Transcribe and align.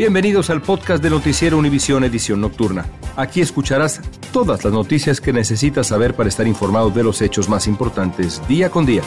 Bienvenidos 0.00 0.48
al 0.48 0.62
podcast 0.62 1.02
de 1.02 1.10
Noticiero 1.10 1.58
Univisión 1.58 2.04
Edición 2.04 2.40
Nocturna. 2.40 2.86
Aquí 3.16 3.42
escucharás 3.42 4.00
todas 4.32 4.64
las 4.64 4.72
noticias 4.72 5.20
que 5.20 5.30
necesitas 5.30 5.88
saber 5.88 6.14
para 6.14 6.30
estar 6.30 6.46
informado 6.46 6.88
de 6.88 7.02
los 7.02 7.20
hechos 7.20 7.50
más 7.50 7.66
importantes 7.66 8.40
día 8.48 8.70
con 8.70 8.86
día. 8.86 9.02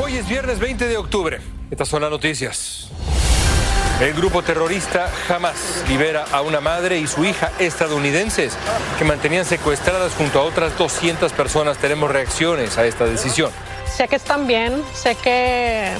Hoy 0.00 0.16
es 0.16 0.28
viernes 0.28 0.58
20 0.58 0.88
de 0.88 0.96
octubre. 0.96 1.38
Estas 1.70 1.86
son 1.86 2.02
las 2.02 2.10
noticias. 2.10 2.90
El 4.00 4.14
grupo 4.14 4.42
terrorista 4.42 5.08
Hamas 5.28 5.84
libera 5.88 6.24
a 6.32 6.42
una 6.42 6.60
madre 6.60 6.98
y 6.98 7.06
su 7.06 7.24
hija 7.24 7.52
estadounidenses 7.60 8.58
que 8.98 9.04
mantenían 9.04 9.44
secuestradas 9.44 10.12
junto 10.14 10.40
a 10.40 10.42
otras 10.42 10.76
200 10.76 11.32
personas. 11.32 11.78
Tenemos 11.78 12.10
reacciones 12.10 12.78
a 12.78 12.84
esta 12.84 13.04
decisión. 13.04 13.52
Sé 13.86 14.08
que 14.08 14.16
están 14.16 14.48
bien, 14.48 14.82
sé 14.92 15.14
que, 15.14 15.92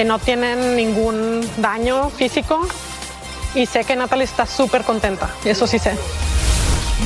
que 0.00 0.04
no 0.06 0.18
tienen 0.18 0.76
ningún 0.76 1.46
daño 1.58 2.08
físico 2.08 2.66
y 3.54 3.66
sé 3.66 3.84
que 3.84 3.96
Natalie 3.96 4.24
está 4.24 4.46
súper 4.46 4.82
contenta, 4.82 5.28
eso 5.44 5.66
sí 5.66 5.78
sé. 5.78 5.94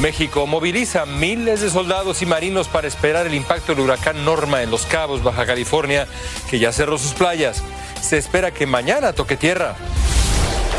México 0.00 0.46
moviliza 0.46 1.04
miles 1.04 1.60
de 1.60 1.70
soldados 1.70 2.22
y 2.22 2.26
marinos 2.26 2.68
para 2.68 2.86
esperar 2.86 3.26
el 3.26 3.34
impacto 3.34 3.74
del 3.74 3.82
huracán 3.82 4.24
Norma 4.24 4.62
en 4.62 4.70
Los 4.70 4.86
Cabos, 4.86 5.24
Baja 5.24 5.44
California, 5.44 6.06
que 6.48 6.60
ya 6.60 6.70
cerró 6.70 6.96
sus 6.96 7.14
playas. 7.14 7.64
Se 8.00 8.16
espera 8.16 8.52
que 8.52 8.64
mañana 8.64 9.12
toque 9.12 9.36
tierra. 9.36 9.74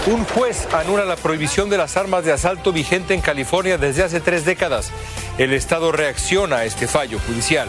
Un 0.07 0.23
juez 0.23 0.69
anula 0.71 1.03
la 1.03 1.17
prohibición 1.17 1.69
de 1.69 1.75
las 1.75 1.97
armas 1.97 2.23
de 2.23 2.31
asalto 2.31 2.71
vigente 2.71 3.13
en 3.13 3.19
California 3.19 3.77
desde 3.77 4.03
hace 4.03 4.21
tres 4.21 4.45
décadas. 4.45 4.89
El 5.37 5.51
Estado 5.51 5.91
reacciona 5.91 6.59
a 6.59 6.63
este 6.63 6.87
fallo 6.87 7.19
judicial. 7.27 7.67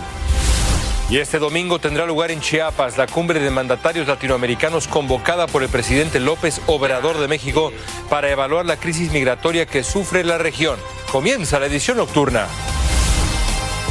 Y 1.08 1.18
este 1.18 1.38
domingo 1.38 1.78
tendrá 1.78 2.04
lugar 2.04 2.32
en 2.32 2.40
Chiapas 2.40 2.98
la 2.98 3.06
cumbre 3.06 3.38
de 3.38 3.50
mandatarios 3.50 4.08
latinoamericanos 4.08 4.88
convocada 4.88 5.46
por 5.46 5.62
el 5.62 5.68
presidente 5.68 6.18
López 6.18 6.60
Obrador 6.66 7.18
de 7.18 7.28
México 7.28 7.72
para 8.10 8.30
evaluar 8.30 8.66
la 8.66 8.76
crisis 8.76 9.12
migratoria 9.12 9.66
que 9.66 9.84
sufre 9.84 10.24
la 10.24 10.36
región. 10.36 10.76
Comienza 11.12 11.60
la 11.60 11.66
edición 11.66 11.98
nocturna. 11.98 12.48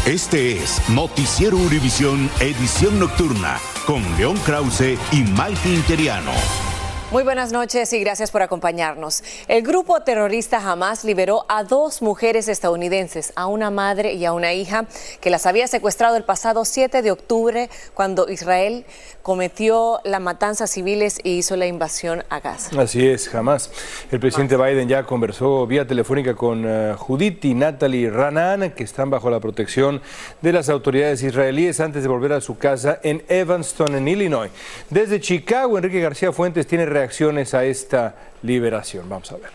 Este 0.05 0.57
es 0.57 0.87
Noticiero 0.89 1.57
Univisión 1.57 2.29
Edición 2.39 2.99
Nocturna 2.99 3.59
con 3.87 4.03
León 4.17 4.37
Krause 4.45 4.99
y 5.11 5.23
Maite 5.23 5.69
Interiano. 5.69 6.31
Muy 7.11 7.21
buenas 7.21 7.51
noches 7.51 7.93
y 7.93 7.99
gracias 7.99 8.31
por 8.31 8.41
acompañarnos. 8.41 9.23
El 9.47 9.61
grupo 9.61 10.01
terrorista 10.01 10.57
Hamas 10.57 11.05
liberó 11.05 11.45
a 11.47 11.63
dos 11.63 12.01
mujeres 12.01 12.47
estadounidenses, 12.47 13.31
a 13.35 13.45
una 13.45 13.69
madre 13.69 14.13
y 14.13 14.25
a 14.25 14.33
una 14.33 14.53
hija, 14.53 14.87
que 15.21 15.29
las 15.29 15.45
había 15.45 15.67
secuestrado 15.67 16.17
el 16.17 16.23
pasado 16.23 16.65
7 16.65 17.03
de 17.03 17.11
octubre 17.11 17.69
cuando 17.93 18.27
Israel 18.27 18.85
cometió 19.21 19.99
la 20.03 20.19
matanza 20.19 20.65
civiles 20.65 21.19
y 21.23 21.37
hizo 21.37 21.55
la 21.55 21.67
invasión 21.67 22.23
a 22.29 22.39
Gaza. 22.39 22.81
Así 22.81 23.07
es, 23.07 23.29
jamás. 23.29 23.69
El 24.11 24.19
presidente 24.19 24.57
Biden 24.57 24.89
ya 24.89 25.03
conversó 25.03 25.67
vía 25.67 25.85
telefónica 25.85 26.33
con 26.35 26.65
uh, 26.65 26.97
Judith 26.97 27.45
y 27.45 27.53
Natalie 27.53 28.09
Ranan, 28.09 28.71
que 28.71 28.83
están 28.83 29.11
bajo 29.11 29.29
la 29.29 29.39
protección 29.39 30.01
de 30.41 30.53
las 30.53 30.69
autoridades 30.69 31.21
israelíes 31.21 31.79
antes 31.79 32.01
de 32.01 32.09
volver 32.09 32.33
a 32.33 32.41
su 32.41 32.57
casa 32.57 32.99
en 33.03 33.23
Evanston, 33.29 33.95
en 33.95 34.07
Illinois. 34.07 34.51
Desde 34.89 35.19
Chicago, 35.19 35.77
Enrique 35.77 36.01
García 36.01 36.31
Fuentes 36.31 36.65
tiene 36.65 36.94
reacciones 36.95 37.53
a 37.53 37.65
esta 37.65 38.15
liberación. 38.41 39.09
Vamos 39.09 39.31
a 39.31 39.37
ver. 39.37 39.51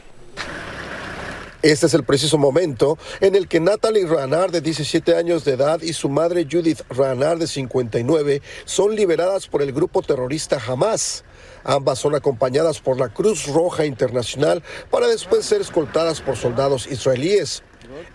Este 1.62 1.86
es 1.86 1.94
el 1.94 2.04
preciso 2.04 2.38
momento 2.38 2.98
en 3.20 3.34
el 3.34 3.46
que 3.46 3.60
Natalie 3.60 4.06
Ranar, 4.06 4.50
de 4.50 4.60
17 4.60 5.14
años 5.14 5.44
de 5.44 5.52
edad, 5.52 5.80
y 5.82 5.92
su 5.92 6.08
madre 6.08 6.46
Judith 6.50 6.80
Ranar, 6.88 7.38
de 7.38 7.46
59, 7.46 8.40
son 8.64 8.94
liberadas 8.94 9.46
por 9.46 9.60
el 9.62 9.72
grupo 9.72 10.00
terrorista 10.02 10.58
Hamas. 10.66 11.24
Ambas 11.64 11.98
son 11.98 12.14
acompañadas 12.14 12.80
por 12.80 12.98
la 12.98 13.08
Cruz 13.08 13.46
Roja 13.46 13.84
Internacional 13.84 14.62
para 14.90 15.06
después 15.06 15.44
ser 15.44 15.60
escoltadas 15.60 16.20
por 16.20 16.36
soldados 16.36 16.86
israelíes. 16.86 17.62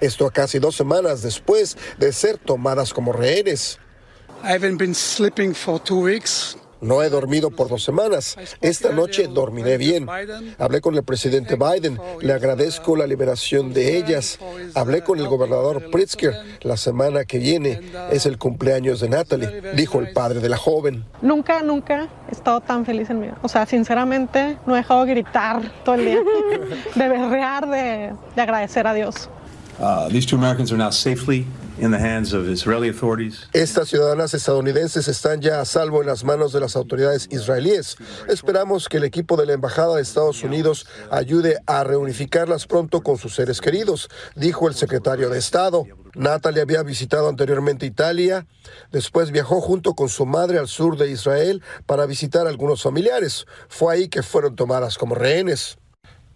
Esto 0.01 0.25
a 0.25 0.31
casi 0.31 0.57
dos 0.57 0.75
semanas 0.75 1.21
después 1.21 1.77
de 1.99 2.11
ser 2.13 2.37
tomadas 2.39 2.93
como 2.93 3.11
rehenes. 3.11 3.79
I 4.43 4.53
haven't 4.53 4.77
been 4.77 4.95
sleeping 4.95 5.53
for 5.53 5.79
two 5.79 6.01
weeks. 6.01 6.57
No 6.85 7.01
he 7.01 7.09
dormido 7.09 7.49
por 7.49 7.67
dos 7.67 7.83
semanas. 7.83 8.37
Esta 8.61 8.91
noche 8.91 9.27
dormiré 9.27 9.77
bien. 9.77 10.07
Hablé 10.59 10.81
con 10.81 10.93
el 10.95 11.03
presidente 11.03 11.55
Biden. 11.55 11.99
Le 12.21 12.31
agradezco 12.31 12.95
la 12.95 13.07
liberación 13.07 13.73
de 13.73 13.97
ellas. 13.97 14.37
Hablé 14.75 15.03
con 15.03 15.17
el 15.19 15.27
gobernador 15.27 15.89
Pritzker. 15.89 16.35
La 16.61 16.77
semana 16.77 17.25
que 17.25 17.39
viene 17.39 17.81
es 18.11 18.27
el 18.27 18.37
cumpleaños 18.37 18.99
de 18.99 19.09
Natalie, 19.09 19.61
dijo 19.75 19.99
el 19.99 20.13
padre 20.13 20.41
de 20.41 20.49
la 20.49 20.57
joven. 20.57 21.05
Nunca, 21.23 21.63
nunca 21.63 22.07
he 22.29 22.31
estado 22.31 22.61
tan 22.61 22.85
feliz 22.85 23.09
en 23.09 23.19
mi 23.19 23.27
vida. 23.27 23.39
O 23.41 23.47
sea, 23.47 23.65
sinceramente, 23.65 24.57
no 24.67 24.75
he 24.75 24.77
dejado 24.77 25.05
de 25.05 25.11
gritar 25.11 25.71
todo 25.83 25.95
el 25.95 26.05
día, 26.05 26.19
de 26.95 27.07
berrear, 27.07 27.67
de, 27.67 28.13
de 28.35 28.41
agradecer 28.41 28.85
a 28.85 28.93
Dios. 28.93 29.27
Uh, 29.79 30.07
these 30.09 30.25
two 30.25 30.37
Americans 30.37 30.71
are 30.71 30.77
now 30.77 30.91
safely 30.91 31.45
Estas 33.51 33.89
ciudadanas 33.89 34.33
estadounidenses 34.33 35.09
están 35.09 35.41
ya 35.41 35.59
a 35.59 35.65
salvo 35.65 36.01
en 36.01 36.07
las 36.07 36.23
manos 36.23 36.53
de 36.53 36.61
las 36.61 36.77
autoridades 36.77 37.27
israelíes. 37.31 37.97
Esperamos 38.29 38.87
que 38.87 38.97
el 38.97 39.03
equipo 39.03 39.35
de 39.35 39.45
la 39.45 39.53
Embajada 39.53 39.95
de 39.95 40.01
Estados 40.01 40.43
Unidos 40.43 40.87
ayude 41.11 41.59
a 41.65 41.83
reunificarlas 41.83 42.65
pronto 42.65 43.01
con 43.01 43.17
sus 43.17 43.35
seres 43.35 43.59
queridos, 43.59 44.09
dijo 44.35 44.69
el 44.69 44.73
secretario 44.73 45.29
de 45.29 45.37
Estado. 45.37 45.85
Natalie 46.15 46.61
había 46.61 46.81
visitado 46.81 47.27
anteriormente 47.27 47.85
Italia, 47.85 48.47
después 48.93 49.31
viajó 49.31 49.59
junto 49.59 49.95
con 49.95 50.07
su 50.07 50.25
madre 50.25 50.59
al 50.59 50.69
sur 50.69 50.97
de 50.97 51.11
Israel 51.11 51.61
para 51.85 52.05
visitar 52.05 52.47
a 52.47 52.49
algunos 52.49 52.83
familiares. 52.83 53.45
Fue 53.67 53.93
ahí 53.93 54.07
que 54.07 54.23
fueron 54.23 54.55
tomadas 54.55 54.97
como 54.97 55.13
rehenes. 55.13 55.77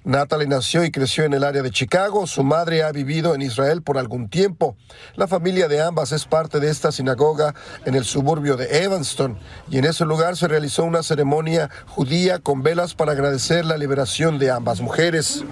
Natalie 0.09 0.47
nació 0.47 0.83
y 0.83 0.89
creció 0.89 1.23
en 1.23 1.33
el 1.33 1.43
área 1.43 1.61
de 1.61 1.69
Chicago. 1.69 2.25
Su 2.25 2.43
madre 2.43 2.81
ha 2.81 2.91
vivido 2.91 3.35
en 3.35 3.43
Israel 3.43 3.83
por 3.83 3.99
algún 3.99 4.27
tiempo. 4.27 4.75
La 5.15 5.27
familia 5.27 5.67
de 5.67 5.83
ambas 5.83 6.11
es 6.13 6.25
parte 6.25 6.59
de 6.59 6.71
esta 6.71 6.91
sinagoga 6.91 7.53
en 7.85 7.93
el 7.93 8.03
suburbio 8.03 8.57
de 8.57 8.83
Evanston 8.83 9.37
y 9.69 9.77
en 9.77 9.85
ese 9.85 10.05
lugar 10.05 10.35
se 10.35 10.47
realizó 10.47 10.83
una 10.83 11.03
ceremonia 11.03 11.69
judía 11.85 12.39
con 12.39 12.63
velas 12.63 12.95
para 12.95 13.11
agradecer 13.11 13.65
la 13.65 13.77
liberación 13.77 14.39
de 14.39 14.49
ambas 14.49 14.81
mujeres. 14.81 15.43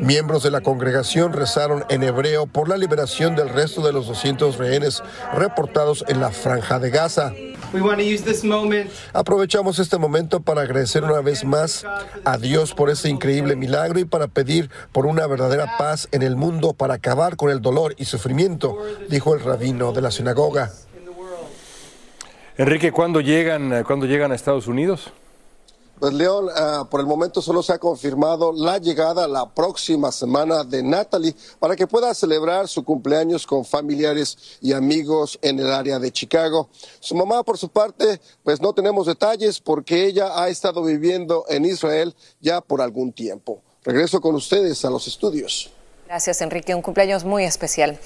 Miembros 0.00 0.42
de 0.42 0.50
la 0.50 0.60
congregación 0.60 1.32
rezaron 1.32 1.84
en 1.88 2.02
hebreo 2.02 2.46
por 2.46 2.68
la 2.68 2.76
liberación 2.76 3.36
del 3.36 3.48
resto 3.48 3.84
de 3.84 3.92
los 3.92 4.06
200 4.06 4.56
rehenes 4.58 5.02
reportados 5.34 6.04
en 6.08 6.20
la 6.20 6.30
franja 6.30 6.78
de 6.78 6.90
Gaza. 6.90 7.32
Aprovechamos 9.12 9.78
este 9.78 9.98
momento 9.98 10.40
para 10.40 10.62
agradecer 10.62 11.04
una 11.04 11.20
vez 11.20 11.44
más 11.44 11.84
a 12.24 12.38
Dios 12.38 12.74
por 12.74 12.90
este 12.90 13.08
increíble 13.08 13.56
milagro 13.56 13.98
y 13.98 14.04
para 14.04 14.28
pedir 14.28 14.70
por 14.92 15.06
una 15.06 15.26
verdadera 15.26 15.76
paz 15.78 16.08
en 16.12 16.22
el 16.22 16.36
mundo 16.36 16.72
para 16.72 16.94
acabar 16.94 17.36
con 17.36 17.50
el 17.50 17.60
dolor 17.60 17.94
y 17.98 18.04
sufrimiento, 18.04 18.78
dijo 19.08 19.34
el 19.34 19.42
rabino 19.42 19.92
de 19.92 20.00
la 20.00 20.10
sinagoga. 20.10 20.70
Enrique, 22.58 22.90
¿cuándo 22.90 23.20
llegan, 23.20 23.84
¿cuándo 23.84 24.06
llegan 24.06 24.32
a 24.32 24.34
Estados 24.34 24.66
Unidos? 24.66 25.12
Pues 25.98 26.12
León, 26.12 26.48
ah, 26.54 26.86
por 26.90 27.00
el 27.00 27.06
momento 27.06 27.40
solo 27.40 27.62
se 27.62 27.72
ha 27.72 27.78
confirmado 27.78 28.52
la 28.52 28.76
llegada 28.76 29.26
la 29.26 29.48
próxima 29.54 30.12
semana 30.12 30.62
de 30.62 30.82
Natalie 30.82 31.34
para 31.58 31.74
que 31.74 31.86
pueda 31.86 32.12
celebrar 32.12 32.68
su 32.68 32.84
cumpleaños 32.84 33.46
con 33.46 33.64
familiares 33.64 34.58
y 34.60 34.74
amigos 34.74 35.38
en 35.40 35.58
el 35.58 35.72
área 35.72 35.98
de 35.98 36.12
Chicago. 36.12 36.68
Su 37.00 37.14
mamá, 37.14 37.42
por 37.44 37.56
su 37.56 37.70
parte, 37.70 38.20
pues 38.44 38.60
no 38.60 38.74
tenemos 38.74 39.06
detalles 39.06 39.58
porque 39.58 40.04
ella 40.04 40.38
ha 40.38 40.50
estado 40.50 40.84
viviendo 40.84 41.46
en 41.48 41.64
Israel 41.64 42.14
ya 42.42 42.60
por 42.60 42.82
algún 42.82 43.14
tiempo. 43.14 43.62
Regreso 43.82 44.20
con 44.20 44.34
ustedes 44.34 44.84
a 44.84 44.90
los 44.90 45.06
estudios. 45.06 45.70
Gracias, 46.08 46.40
Enrique. 46.40 46.72
Un 46.72 46.82
cumpleaños 46.82 47.24
muy 47.24 47.42
especial. 47.42 47.98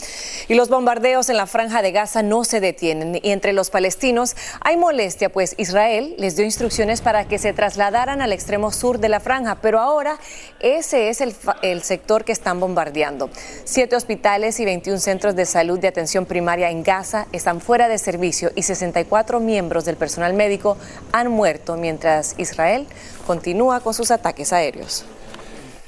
Y 0.49 0.55
los 0.55 0.71
bombardeos 0.71 1.29
en 1.29 1.37
la 1.37 1.47
franja 1.47 1.83
de 1.83 1.93
Gaza 1.93 2.23
no 2.23 2.45
se 2.45 2.59
detienen. 2.59 3.21
Y 3.23 3.31
entre 3.31 3.53
los 3.53 3.69
palestinos 3.69 4.37
hay 4.63 4.79
molestia, 4.79 5.29
pues 5.29 5.55
Israel 5.59 6.15
les 6.17 6.35
dio 6.35 6.47
instrucciones 6.47 7.03
para 7.03 7.29
que 7.29 7.39
se 7.39 7.53
trasladaran 7.53 8.23
al 8.23 8.33
extremo 8.33 8.73
sur 8.73 9.01
de 9.01 9.11
la 9.11 9.21
franja, 9.21 9.57
pero 9.57 9.81
ahora 9.81 10.19
ese 10.61 11.11
es 11.11 11.21
el, 11.21 11.83
sector 11.83 12.25
que 12.25 12.33
están 12.33 12.59
bombardeando. 12.59 13.29
Siete 13.65 13.97
hospitales 13.97 14.61
y 14.61 14.65
21 14.65 14.99
centros 14.99 15.37
de 15.37 15.45
salud 15.45 15.79
de 15.79 15.89
atención 15.89 16.25
primaria 16.25 16.71
en 16.71 16.83
Gaza 16.83 17.27
están 17.33 17.61
fuera 17.61 17.87
de 17.89 17.99
servicio 17.99 18.51
y 18.55 18.63
64 18.63 19.41
miembros 19.41 19.85
del 19.85 19.97
personal 19.97 20.33
médico 20.33 20.79
han 21.13 21.31
muerto 21.31 21.77
mientras 21.77 22.35
Israel 22.39 22.87
continúa 23.27 23.81
con 23.81 23.93
sus 23.93 24.11
ataques 24.11 24.55
aéreos. 24.55 25.05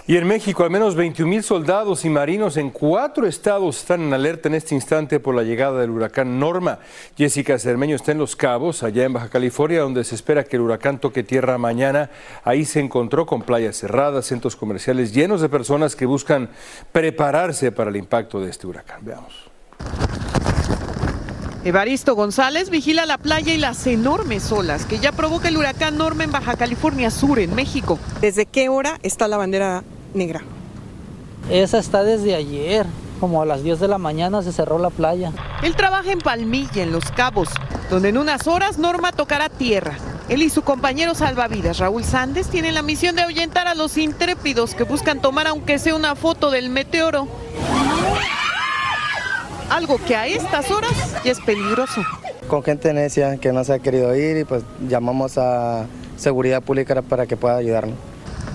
Y 0.05 0.17
en 0.17 0.27
México, 0.27 0.65
al 0.65 0.71
menos 0.71 0.97
21 0.97 1.31
mil 1.31 1.43
soldados 1.45 2.05
y 2.05 2.11
marinos 2.11 2.57
en 2.57 2.71
cuatro 2.71 3.25
estados 3.25 3.79
están 3.79 4.03
en 4.03 4.13
alerta 4.13 4.49
en 4.49 4.57
este 4.57 4.75
instante 4.75 5.21
por 5.21 5.33
la 5.33 5.45
llegada 5.45 5.81
del 5.81 5.91
huracán 5.91 6.41
Norma. 6.41 6.81
Jessica 7.17 7.57
Cermeño 7.57 7.95
está 7.95 8.11
en 8.11 8.19
Los 8.19 8.35
Cabos, 8.35 8.83
allá 8.83 9.05
en 9.05 9.13
Baja 9.13 9.29
California, 9.29 9.83
donde 9.83 10.03
se 10.03 10.17
espera 10.17 10.43
que 10.43 10.57
el 10.57 10.63
huracán 10.63 10.99
toque 10.99 11.23
tierra 11.23 11.57
mañana. 11.57 12.11
Ahí 12.43 12.65
se 12.65 12.81
encontró 12.81 13.27
con 13.27 13.43
playas 13.43 13.77
cerradas, 13.77 14.27
centros 14.27 14.57
comerciales 14.57 15.15
llenos 15.15 15.41
de 15.41 15.49
personas 15.49 15.95
que 15.95 16.07
buscan 16.07 16.51
prepararse 16.91 17.71
para 17.71 17.91
el 17.91 17.97
impacto 17.97 18.41
de 18.41 18.51
este 18.51 18.67
huracán. 18.67 19.05
Veamos. 19.05 19.53
Evaristo 21.65 22.17
González 22.17 22.71
vigila 22.71 23.07
la 23.07 23.19
playa 23.19 23.55
y 23.55 23.57
las 23.57 23.87
enormes 23.87 24.51
olas 24.51 24.85
que 24.85 24.99
ya 24.99 25.13
provoca 25.13 25.47
el 25.47 25.57
huracán 25.57 25.97
Norma 25.97 26.25
en 26.25 26.33
Baja 26.33 26.57
California 26.57 27.09
Sur, 27.09 27.39
en 27.39 27.55
México. 27.55 28.01
¿Desde 28.21 28.47
qué 28.47 28.69
hora 28.69 28.99
está 29.05 29.29
la 29.29 29.37
bandera 29.37 29.85
negra? 30.13 30.43
Esa 31.49 31.79
está 31.79 32.03
desde 32.03 32.35
ayer, 32.35 32.85
como 33.21 33.43
a 33.43 33.47
las 33.47 33.63
10 33.63 33.79
de 33.79 33.87
la 33.87 33.99
mañana 33.99 34.43
se 34.43 34.51
cerró 34.51 34.81
la 34.81 34.91
playa. 34.91 35.31
Él 35.63 35.77
trabaja 35.77 36.11
en 36.11 36.19
Palmilla, 36.19 36.83
en 36.83 36.91
Los 36.91 37.13
Cabos, 37.13 37.51
donde 37.91 38.09
en 38.09 38.19
unas 38.19 38.49
horas 38.49 38.79
Norma 38.79 39.13
tocará 39.13 39.49
tierra. 39.49 39.97
Él 40.29 40.43
y 40.43 40.51
su 40.51 40.63
compañero 40.63 41.15
salvavidas 41.15 41.79
Raúl 41.79 42.03
Sández 42.03 42.49
tienen 42.49 42.75
la 42.75 42.83
misión 42.83 43.15
de 43.15 43.23
ahuyentar 43.23 43.69
a 43.69 43.77
los 43.77 43.97
intrépidos 43.99 44.75
que 44.75 44.83
buscan 44.83 45.21
tomar 45.21 45.47
aunque 45.47 45.79
sea 45.79 45.95
una 45.95 46.17
foto 46.17 46.51
del 46.51 46.71
meteoro 46.71 47.29
algo 49.73 49.99
que 50.07 50.15
a 50.15 50.27
estas 50.27 50.71
horas 50.71 50.93
ya 51.25 51.33
es 51.33 51.41
peligroso. 51.41 52.03
Con 52.47 52.63
gente 52.63 52.93
necia 52.93 53.39
que 53.39 53.53
no 53.53 53.65
se 53.65 53.73
ha 53.73 53.79
querido 53.79 54.15
ir 54.15 54.37
y 54.37 54.45
pues 54.45 54.63
llamamos 54.87 55.39
a 55.39 55.87
seguridad 56.17 56.63
pública 56.63 57.01
para 57.01 57.27
que 57.27 57.37
pueda 57.37 57.57
ayudarnos. 57.57 57.97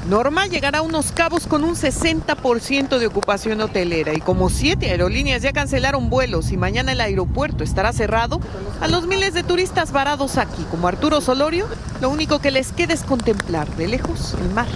Norma 0.08 0.46
llegará 0.46 0.80
a 0.80 0.81
unos 0.84 1.12
cabos 1.12 1.48
con 1.48 1.66
un 1.66 1.75
60% 1.75 2.98
de 2.98 3.08
ocupación 3.08 3.60
hotelera 3.60 4.14
y 4.14 4.22
como 4.22 4.50
siete 4.50 4.90
aerolíneas 4.90 5.42
ya 5.42 5.52
cancelaron 5.52 6.10
vuelos 6.10 6.52
y 6.52 6.58
mañana 6.58 6.94
el 6.94 7.02
aeropuerto 7.02 7.64
estará 7.64 7.92
cerrado, 7.92 8.40
a 8.80 8.88
los 8.88 9.06
miles 9.06 9.34
de 9.34 9.44
turistas 9.44 9.92
varados 9.92 10.38
aquí 10.38 10.64
como 10.72 10.88
Arturo 10.88 11.19
Solorio, 11.19 11.66
lo 12.00 12.10
único 12.10 12.40
que 12.40 12.52
les 12.52 12.72
queda 12.72 12.94
es 12.94 13.04
contemplar 13.04 13.68
de 13.75 13.88
lejos 13.88 14.36
el 14.42 14.50
mar. 14.52 14.68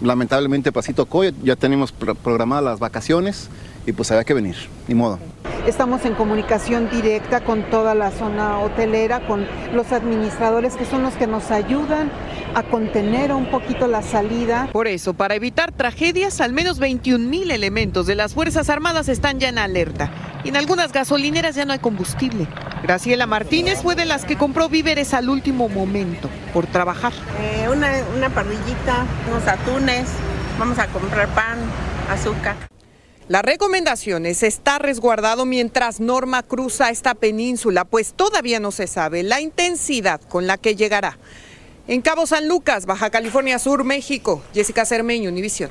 Lamentablemente 0.00 0.70
Pasito 0.70 1.06
Coy 1.06 1.34
ya 1.42 1.56
tenemos 1.56 1.90
programadas 1.90 2.64
las 2.64 2.78
vacaciones 2.78 3.48
y 3.86 3.92
pues 3.92 4.10
había 4.10 4.24
que 4.24 4.34
venir, 4.34 4.56
ni 4.88 4.94
modo. 4.94 5.18
Estamos 5.66 6.04
en 6.04 6.14
comunicación 6.14 6.90
directa 6.90 7.40
con 7.40 7.62
toda 7.70 7.94
la 7.94 8.10
zona 8.10 8.58
hotelera, 8.58 9.24
con 9.28 9.46
los 9.72 9.92
administradores 9.92 10.74
que 10.74 10.84
son 10.84 11.02
los 11.04 11.14
que 11.14 11.28
nos 11.28 11.52
ayudan 11.52 12.10
a 12.54 12.64
contener 12.64 13.32
un 13.32 13.46
poquito 13.46 13.86
la 13.86 14.02
salida. 14.02 14.68
Por 14.72 14.88
eso, 14.88 15.14
para 15.14 15.36
evitar 15.36 15.70
tragedias, 15.70 16.40
al 16.40 16.52
menos 16.52 16.80
21 16.80 17.28
mil 17.28 17.50
elementos 17.52 18.06
de 18.06 18.16
las 18.16 18.34
Fuerzas 18.34 18.70
Armadas 18.70 19.08
están 19.08 19.38
ya 19.38 19.48
en 19.48 19.58
alerta. 19.58 20.10
Y 20.42 20.48
en 20.48 20.56
algunas 20.56 20.92
gasolineras 20.92 21.54
ya 21.54 21.64
no 21.64 21.72
hay 21.72 21.78
combustible. 21.78 22.48
Graciela 22.82 23.28
Martínez 23.28 23.82
fue 23.82 23.94
de 23.94 24.04
las 24.04 24.24
que 24.24 24.36
compró 24.36 24.68
víveres 24.68 25.14
al 25.14 25.28
último 25.28 25.68
momento 25.68 26.28
por 26.52 26.66
trabajar. 26.66 27.12
Eh, 27.40 27.68
una, 27.70 27.88
una 28.16 28.30
parrillita, 28.30 29.06
unos 29.30 29.46
atunes, 29.46 30.08
vamos 30.58 30.80
a 30.80 30.88
comprar 30.88 31.28
pan, 31.28 31.58
azúcar. 32.10 32.71
La 33.28 33.40
recomendación 33.40 34.26
es 34.26 34.42
estar 34.42 34.82
resguardado 34.82 35.46
mientras 35.46 36.00
Norma 36.00 36.42
cruza 36.42 36.90
esta 36.90 37.14
península, 37.14 37.84
pues 37.84 38.14
todavía 38.14 38.58
no 38.58 38.72
se 38.72 38.88
sabe 38.88 39.22
la 39.22 39.40
intensidad 39.40 40.20
con 40.20 40.48
la 40.48 40.58
que 40.58 40.74
llegará. 40.74 41.18
En 41.86 42.02
Cabo 42.02 42.26
San 42.26 42.48
Lucas, 42.48 42.84
Baja 42.84 43.10
California 43.10 43.60
Sur, 43.60 43.84
México, 43.84 44.42
Jessica 44.52 44.84
Cermeño, 44.84 45.30
Univisión. 45.30 45.70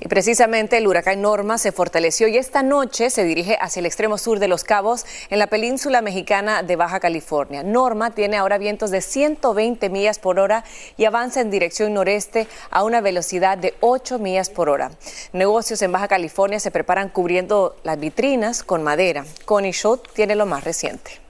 Y 0.00 0.08
precisamente 0.08 0.76
el 0.76 0.86
huracán 0.86 1.22
Norma 1.22 1.58
se 1.58 1.72
fortaleció 1.72 2.28
y 2.28 2.36
esta 2.36 2.62
noche 2.62 3.10
se 3.10 3.24
dirige 3.24 3.56
hacia 3.60 3.80
el 3.80 3.86
extremo 3.86 4.18
sur 4.18 4.38
de 4.38 4.48
Los 4.48 4.64
Cabos, 4.64 5.06
en 5.30 5.38
la 5.38 5.46
península 5.46 6.02
mexicana 6.02 6.62
de 6.62 6.76
Baja 6.76 7.00
California. 7.00 7.62
Norma 7.62 8.10
tiene 8.14 8.36
ahora 8.36 8.58
vientos 8.58 8.90
de 8.90 9.00
120 9.00 9.88
millas 9.88 10.18
por 10.18 10.38
hora 10.38 10.64
y 10.96 11.04
avanza 11.04 11.40
en 11.40 11.50
dirección 11.50 11.94
noreste 11.94 12.46
a 12.70 12.84
una 12.84 13.00
velocidad 13.00 13.58
de 13.58 13.74
8 13.80 14.18
millas 14.18 14.50
por 14.50 14.68
hora. 14.68 14.90
Negocios 15.32 15.80
en 15.82 15.92
Baja 15.92 16.08
California 16.08 16.60
se 16.60 16.70
preparan 16.70 17.08
cubriendo 17.08 17.76
las 17.82 17.98
vitrinas 17.98 18.62
con 18.62 18.82
madera. 18.82 19.24
Connie 19.44 19.72
Schott 19.72 20.12
tiene 20.12 20.36
lo 20.36 20.46
más 20.46 20.64
reciente. 20.64 21.25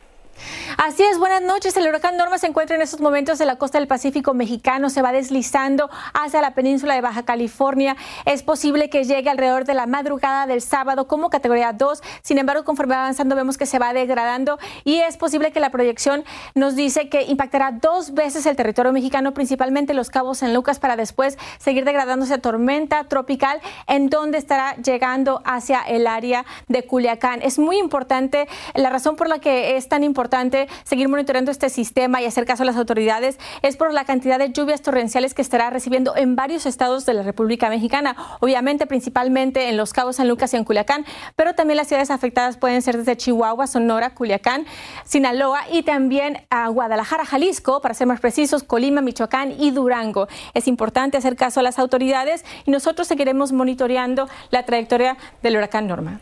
Así 0.77 1.03
es, 1.03 1.19
buenas 1.19 1.43
noches. 1.43 1.77
El 1.77 1.89
huracán 1.89 2.17
Norma 2.17 2.39
se 2.39 2.47
encuentra 2.47 2.77
en 2.77 2.83
estos 2.83 3.01
momentos 3.01 3.41
en 3.41 3.47
la 3.47 3.57
costa 3.57 3.79
del 3.79 3.89
Pacífico 3.89 4.35
mexicano, 4.35 4.91
se 4.91 5.01
va 5.01 5.11
deslizando 5.13 5.89
hacia 6.13 6.43
la 6.43 6.55
península 6.55 6.95
de 6.95 7.01
Baja 7.01 7.25
California. 7.25 7.97
Es 8.25 8.43
posible 8.43 8.91
que 8.91 9.05
llegue 9.05 9.31
alrededor 9.31 9.65
de 9.65 9.75
la 9.75 9.87
madrugada 9.87 10.47
del 10.47 10.61
sábado 10.61 11.09
como 11.09 11.31
categoría 11.31 11.73
2. 11.73 12.03
Sin 12.23 12.39
embargo, 12.39 12.65
conforme 12.65 12.95
va 12.95 13.03
avanzando 13.03 13.37
vemos 13.37 13.57
que 13.57 13.65
se 13.65 13.79
va 13.79 13.93
degradando 13.93 14.59
y 14.85 14.97
es 14.97 15.17
posible 15.17 15.51
que 15.51 15.61
la 15.61 15.71
proyección 15.71 16.25
nos 16.55 16.77
dice 16.77 17.09
que 17.09 17.23
impactará 17.23 17.73
dos 17.73 18.13
veces 18.13 18.45
el 18.47 18.57
territorio 18.57 18.93
mexicano, 18.93 19.33
principalmente 19.33 19.95
los 19.95 20.11
cabos 20.11 20.43
en 20.43 20.53
Lucas, 20.53 20.79
para 20.79 20.97
después 20.97 21.39
seguir 21.59 21.85
degradándose 21.85 22.35
a 22.35 22.39
tormenta 22.39 23.05
tropical 23.05 23.61
en 23.87 24.11
donde 24.11 24.39
estará 24.39 24.77
llegando 24.77 25.41
hacia 25.45 25.81
el 25.81 26.07
área 26.07 26.45
de 26.69 26.85
Culiacán. 26.85 27.41
Es 27.43 27.59
muy 27.59 27.79
importante 27.79 28.47
la 28.75 28.91
razón 28.91 29.17
por 29.17 29.29
la 29.29 29.39
que 29.39 29.77
es 29.77 29.89
tan 29.89 30.05
importante 30.05 30.26
importante 30.27 30.67
seguir 30.83 31.09
monitoreando 31.09 31.53
este 31.53 31.71
sistema 31.71 32.21
y 32.21 32.25
hacer 32.25 32.47
caso 32.47 32.65
a 32.65 32.67
las 32.67 32.77
autoridades 32.77 33.39
es 33.63 33.77
por 33.77 33.93
la 33.95 34.05
cantidad 34.05 34.41
de 34.41 34.51
lluvias 34.51 34.83
torrenciales 34.83 35.35
que 35.35 35.43
estará 35.43 35.71
recibiendo 35.71 36.17
en 36.17 36.35
varios 36.35 36.67
estados 36.67 37.07
de 37.07 37.15
la 37.15 37.23
República 37.23 37.69
Mexicana, 37.69 38.17
obviamente 38.41 38.87
principalmente 38.87 39.69
en 39.69 39.77
Los 39.77 39.93
Cabos, 39.93 40.17
San 40.17 40.27
Lucas 40.27 40.53
y 40.53 40.57
en 40.57 40.65
Culiacán, 40.65 41.07
pero 41.37 41.55
también 41.55 41.77
las 41.77 41.87
ciudades 41.87 42.11
afectadas 42.11 42.57
pueden 42.57 42.83
ser 42.83 42.97
desde 42.97 43.17
Chihuahua, 43.17 43.69
Sonora, 43.69 44.15
Culiacán, 44.15 44.67
Sinaloa 45.05 45.61
y 45.71 45.85
también 45.85 46.45
a 46.51 46.67
Guadalajara, 46.71 47.25
Jalisco, 47.25 47.81
para 47.81 47.95
ser 47.95 48.09
más 48.09 48.19
precisos, 48.19 48.65
Colima, 48.65 49.03
Michoacán 49.03 49.55
y 49.57 49.71
Durango. 49.71 50.27
Es 50.55 50.67
importante 50.67 51.17
hacer 51.17 51.37
caso 51.37 51.61
a 51.61 51.63
las 51.63 51.79
autoridades 51.79 52.45
y 52.65 52.73
nosotros 52.73 53.07
seguiremos 53.07 53.53
monitoreando 53.53 54.29
la 54.51 54.65
trayectoria 54.65 55.17
del 55.45 55.57
huracán 55.57 55.87
Norma. 55.87 56.19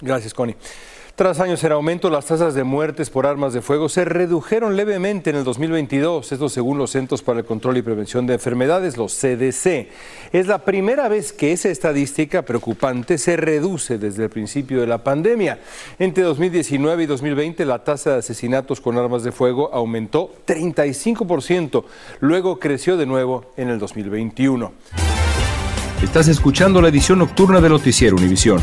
Gracias, 0.00 0.34
Connie. 0.34 0.56
Tras 1.16 1.40
años 1.40 1.64
en 1.64 1.72
aumento, 1.72 2.10
las 2.10 2.26
tasas 2.26 2.52
de 2.52 2.62
muertes 2.62 3.08
por 3.08 3.26
armas 3.26 3.54
de 3.54 3.62
fuego 3.62 3.88
se 3.88 4.04
redujeron 4.04 4.76
levemente 4.76 5.30
en 5.30 5.36
el 5.36 5.44
2022, 5.44 6.30
esto 6.30 6.50
según 6.50 6.76
los 6.76 6.90
Centros 6.90 7.22
para 7.22 7.38
el 7.38 7.46
Control 7.46 7.78
y 7.78 7.80
Prevención 7.80 8.26
de 8.26 8.34
Enfermedades, 8.34 8.98
los 8.98 9.14
CDC. 9.14 9.88
Es 10.34 10.46
la 10.46 10.58
primera 10.58 11.08
vez 11.08 11.32
que 11.32 11.52
esa 11.52 11.70
estadística 11.70 12.42
preocupante 12.42 13.16
se 13.16 13.38
reduce 13.38 13.96
desde 13.96 14.24
el 14.24 14.28
principio 14.28 14.82
de 14.82 14.88
la 14.88 15.02
pandemia. 15.02 15.58
Entre 15.98 16.22
2019 16.22 17.04
y 17.04 17.06
2020, 17.06 17.64
la 17.64 17.82
tasa 17.82 18.10
de 18.10 18.18
asesinatos 18.18 18.82
con 18.82 18.98
armas 18.98 19.22
de 19.22 19.32
fuego 19.32 19.70
aumentó 19.72 20.30
35%, 20.46 21.84
luego 22.20 22.58
creció 22.58 22.98
de 22.98 23.06
nuevo 23.06 23.52
en 23.56 23.70
el 23.70 23.78
2021. 23.78 24.70
Estás 26.02 26.28
escuchando 26.28 26.82
la 26.82 26.88
edición 26.88 27.20
nocturna 27.20 27.62
de 27.62 27.70
Noticiero 27.70 28.16
Univisión. 28.16 28.62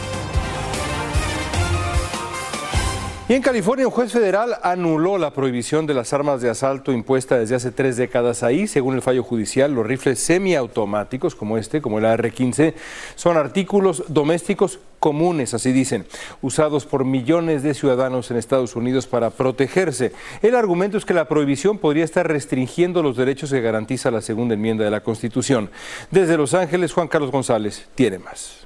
Y 3.31 3.33
en 3.33 3.41
California, 3.41 3.87
un 3.87 3.93
juez 3.93 4.11
federal 4.11 4.57
anuló 4.61 5.17
la 5.17 5.31
prohibición 5.31 5.87
de 5.87 5.93
las 5.93 6.11
armas 6.11 6.41
de 6.41 6.49
asalto 6.49 6.91
impuesta 6.91 7.39
desde 7.39 7.55
hace 7.55 7.71
tres 7.71 7.95
décadas 7.95 8.43
ahí. 8.43 8.67
Según 8.67 8.95
el 8.95 9.01
fallo 9.01 9.23
judicial, 9.23 9.73
los 9.73 9.87
rifles 9.87 10.19
semiautomáticos 10.19 11.33
como 11.33 11.57
este, 11.57 11.81
como 11.81 11.99
el 11.99 12.07
AR-15, 12.07 12.73
son 13.15 13.37
artículos 13.37 14.03
domésticos 14.09 14.81
comunes, 14.99 15.53
así 15.53 15.71
dicen, 15.71 16.05
usados 16.41 16.85
por 16.85 17.05
millones 17.05 17.63
de 17.63 17.73
ciudadanos 17.73 18.29
en 18.31 18.35
Estados 18.35 18.75
Unidos 18.75 19.07
para 19.07 19.29
protegerse. 19.29 20.11
El 20.41 20.53
argumento 20.53 20.97
es 20.97 21.05
que 21.05 21.13
la 21.13 21.29
prohibición 21.29 21.77
podría 21.77 22.03
estar 22.03 22.27
restringiendo 22.27 23.01
los 23.01 23.15
derechos 23.15 23.51
que 23.51 23.61
garantiza 23.61 24.11
la 24.11 24.19
segunda 24.19 24.55
enmienda 24.55 24.83
de 24.83 24.91
la 24.91 25.03
Constitución. 25.03 25.69
Desde 26.09 26.35
Los 26.35 26.53
Ángeles, 26.53 26.91
Juan 26.91 27.07
Carlos 27.07 27.31
González 27.31 27.87
tiene 27.95 28.19
más. 28.19 28.60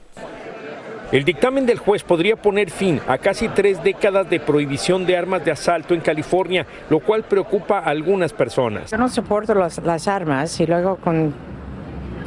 El 1.12 1.24
dictamen 1.24 1.68
del 1.68 1.78
juez 1.78 2.04
podría 2.04 2.36
poner 2.36 2.72
fin 2.72 3.00
a 3.08 3.20
casi 3.20 3.48
tres 3.48 3.84
décadas 3.84 4.28
de 4.28 4.40
prohibición 4.40 5.06
de 5.06 5.16
armas 5.16 5.46
de 5.46 5.52
asalto 5.52 5.94
en 5.94 6.02
California, 6.02 6.66
lo 6.90 7.00
cual 7.00 7.24
preocupa 7.24 7.80
a 7.80 7.90
algunas 7.90 8.34
personas. 8.34 8.90
Yo 8.90 8.98
no 8.98 9.08
soporto 9.08 9.54
las, 9.54 10.08
armas 10.08 10.60
y 10.60 10.66
luego 10.66 10.98
con 10.98 11.34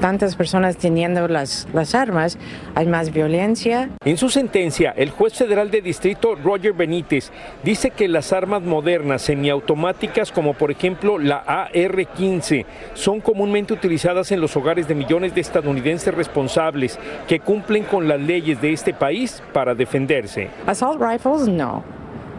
tantas 0.00 0.36
personas 0.36 0.76
teniendo 0.76 1.28
las, 1.28 1.68
las 1.72 1.94
armas, 1.94 2.38
hay 2.74 2.86
más 2.86 3.12
violencia. 3.12 3.90
En 4.04 4.16
su 4.16 4.28
sentencia, 4.30 4.92
el 4.96 5.10
juez 5.10 5.34
federal 5.34 5.70
de 5.70 5.82
distrito 5.82 6.34
Roger 6.34 6.72
Benítez 6.72 7.30
dice 7.64 7.90
que 7.90 8.08
las 8.08 8.32
armas 8.32 8.62
modernas 8.62 9.22
semiautomáticas, 9.22 10.32
como 10.32 10.54
por 10.54 10.70
ejemplo 10.70 11.18
la 11.18 11.42
AR-15, 11.46 12.64
son 12.94 13.20
comúnmente 13.20 13.72
utilizadas 13.72 14.32
en 14.32 14.40
los 14.40 14.56
hogares 14.56 14.88
de 14.88 14.94
millones 14.94 15.34
de 15.34 15.40
estadounidenses 15.40 16.14
responsables 16.14 16.98
que 17.26 17.40
cumplen 17.40 17.84
con 17.84 18.08
las 18.08 18.20
leyes 18.20 18.60
de 18.60 18.72
este 18.72 18.94
país 18.94 19.42
para 19.52 19.74
defenderse. 19.74 20.48
Assault 20.66 21.00
rifles, 21.00 21.48
no. 21.48 21.82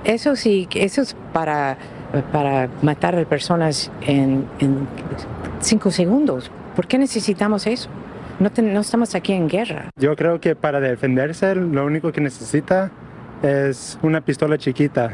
Eso 0.03 0.35
sí, 0.35 0.67
eso 0.75 1.01
es 1.01 1.15
para, 1.33 1.77
para 2.31 2.69
matar 2.81 3.15
a 3.15 3.25
personas 3.25 3.91
en, 4.07 4.47
en 4.59 4.87
cinco 5.59 5.91
segundos. 5.91 6.51
¿Por 6.75 6.87
qué 6.87 6.97
necesitamos 6.97 7.67
eso? 7.67 7.89
No, 8.39 8.49
te, 8.51 8.61
no, 8.61 8.79
estamos 8.79 9.15
aquí 9.15 9.33
en 9.33 9.49
guerra. 9.49 9.89
Yo 9.97 10.15
creo 10.15 10.39
que 10.39 10.55
para 10.55 10.79
defenderse 10.79 11.55
lo 11.55 11.85
único 11.85 12.11
que 12.11 12.21
necesita 12.21 12.89
es 13.43 13.99
una 14.01 14.21
pistola 14.21 14.57
chiquita. 14.57 15.13